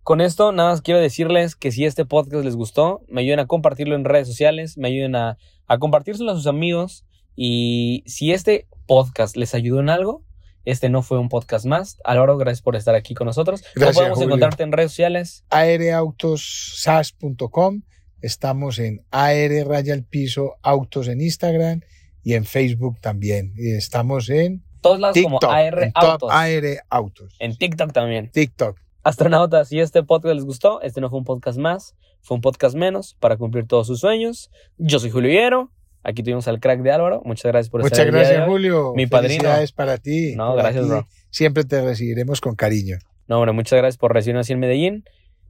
Con 0.03 0.19
esto, 0.21 0.51
nada 0.51 0.71
más 0.71 0.81
quiero 0.81 0.99
decirles 0.99 1.55
que 1.55 1.71
si 1.71 1.85
este 1.85 2.03
podcast 2.05 2.43
les 2.43 2.57
gustó, 2.57 3.03
me 3.07 3.21
ayuden 3.21 3.39
a 3.39 3.47
compartirlo 3.47 3.95
en 3.95 4.03
redes 4.03 4.27
sociales, 4.27 4.77
me 4.77 4.89
ayuden 4.89 5.15
a, 5.15 5.37
a 5.67 5.77
compartírselo 5.79 6.31
a 6.31 6.35
sus 6.35 6.47
amigos. 6.47 7.05
Y 7.37 8.03
si 8.05 8.33
este 8.33 8.67
podcast 8.85 9.37
les 9.37 9.55
ayudó 9.55 9.79
en 9.79 9.89
algo, 9.89 10.25
este 10.65 10.89
no 10.89 11.01
fue 11.03 11.19
un 11.19 11.29
podcast 11.29 11.65
más. 11.65 11.99
Álvaro, 12.03 12.37
gracias 12.37 12.61
por 12.61 12.75
estar 12.75 12.95
aquí 12.95 13.13
con 13.13 13.27
nosotros. 13.27 13.61
¿Cómo 13.61 13.71
Gracias, 13.75 13.95
podemos 13.95 14.17
Julio. 14.17 14.27
encontrarte 14.29 14.63
en 14.63 14.71
redes 14.73 14.91
sociales? 14.91 15.45
aereautosas.com. 15.49 17.83
Estamos 18.21 18.79
en 18.79 19.05
AR 19.11 19.65
Raya 19.67 19.93
al 19.93 20.03
Piso 20.03 20.55
Autos 20.61 21.07
en 21.07 21.21
Instagram 21.21 21.79
y 22.23 22.33
en 22.33 22.43
Facebook 22.45 22.99
también. 23.01 23.53
Y 23.57 23.71
estamos 23.73 24.29
en 24.29 24.63
Todos 24.81 24.99
lados 24.99 25.17
como. 25.21 25.39
AR 25.41 25.91
Autos. 25.95 26.29
AR 26.31 26.63
Autos. 26.89 27.35
En 27.39 27.55
TikTok 27.57 27.91
también. 27.93 28.29
TikTok. 28.31 28.79
Astronautas, 29.03 29.67
si 29.67 29.79
este 29.79 30.01
podcast 30.01 30.35
les 30.35 30.45
gustó, 30.45 30.81
este 30.81 31.01
no 31.01 31.09
fue 31.09 31.19
un 31.19 31.25
podcast 31.25 31.57
más, 31.57 31.95
fue 32.21 32.35
un 32.35 32.41
podcast 32.41 32.73
menos 32.75 33.15
para 33.19 33.35
cumplir 33.35 33.67
todos 33.67 33.85
sus 33.85 33.99
sueños. 33.99 34.49
Yo 34.77 34.97
soy 34.99 35.09
Julio 35.09 35.29
Higuero, 35.29 35.71
aquí 36.03 36.23
tuvimos 36.23 36.47
al 36.47 36.61
crack 36.61 36.81
de 36.81 36.91
Álvaro. 36.91 37.21
Muchas 37.25 37.51
gracias 37.51 37.69
por 37.69 37.81
Muchas 37.81 37.99
estar 37.99 38.07
el 38.07 38.13
día 38.13 38.21
de 38.21 38.27
gracias, 38.27 38.47
hoy. 38.47 38.53
Julio. 38.53 38.93
Mi 38.95 39.05
padrino. 39.05 39.41
Felicidades 39.41 39.71
para 39.73 39.97
ti. 39.97 40.35
No, 40.37 40.55
gracias, 40.55 40.87
bro. 40.87 41.05
Siempre 41.31 41.65
te 41.65 41.81
recibiremos 41.81 42.39
con 42.39 42.55
cariño. 42.55 42.97
No, 43.27 43.37
hombre, 43.39 43.51
muchas 43.51 43.77
gracias 43.77 43.97
por 43.97 44.13
recibirnos 44.13 44.45
así 44.45 44.53
en 44.53 44.59
Medellín. 44.59 45.03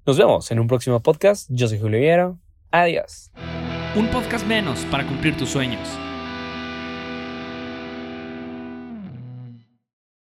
Nos 0.05 0.17
vemos 0.17 0.49
en 0.51 0.59
un 0.59 0.67
próximo 0.67 0.99
podcast. 1.01 1.47
Yo 1.51 1.67
soy 1.67 1.79
Julio 1.79 1.99
Higuero. 1.99 2.39
Adiós. 2.71 3.31
Un 3.95 4.07
podcast 4.07 4.47
menos 4.47 4.79
para 4.85 5.05
cumplir 5.05 5.37
tus 5.37 5.49
sueños. 5.49 5.87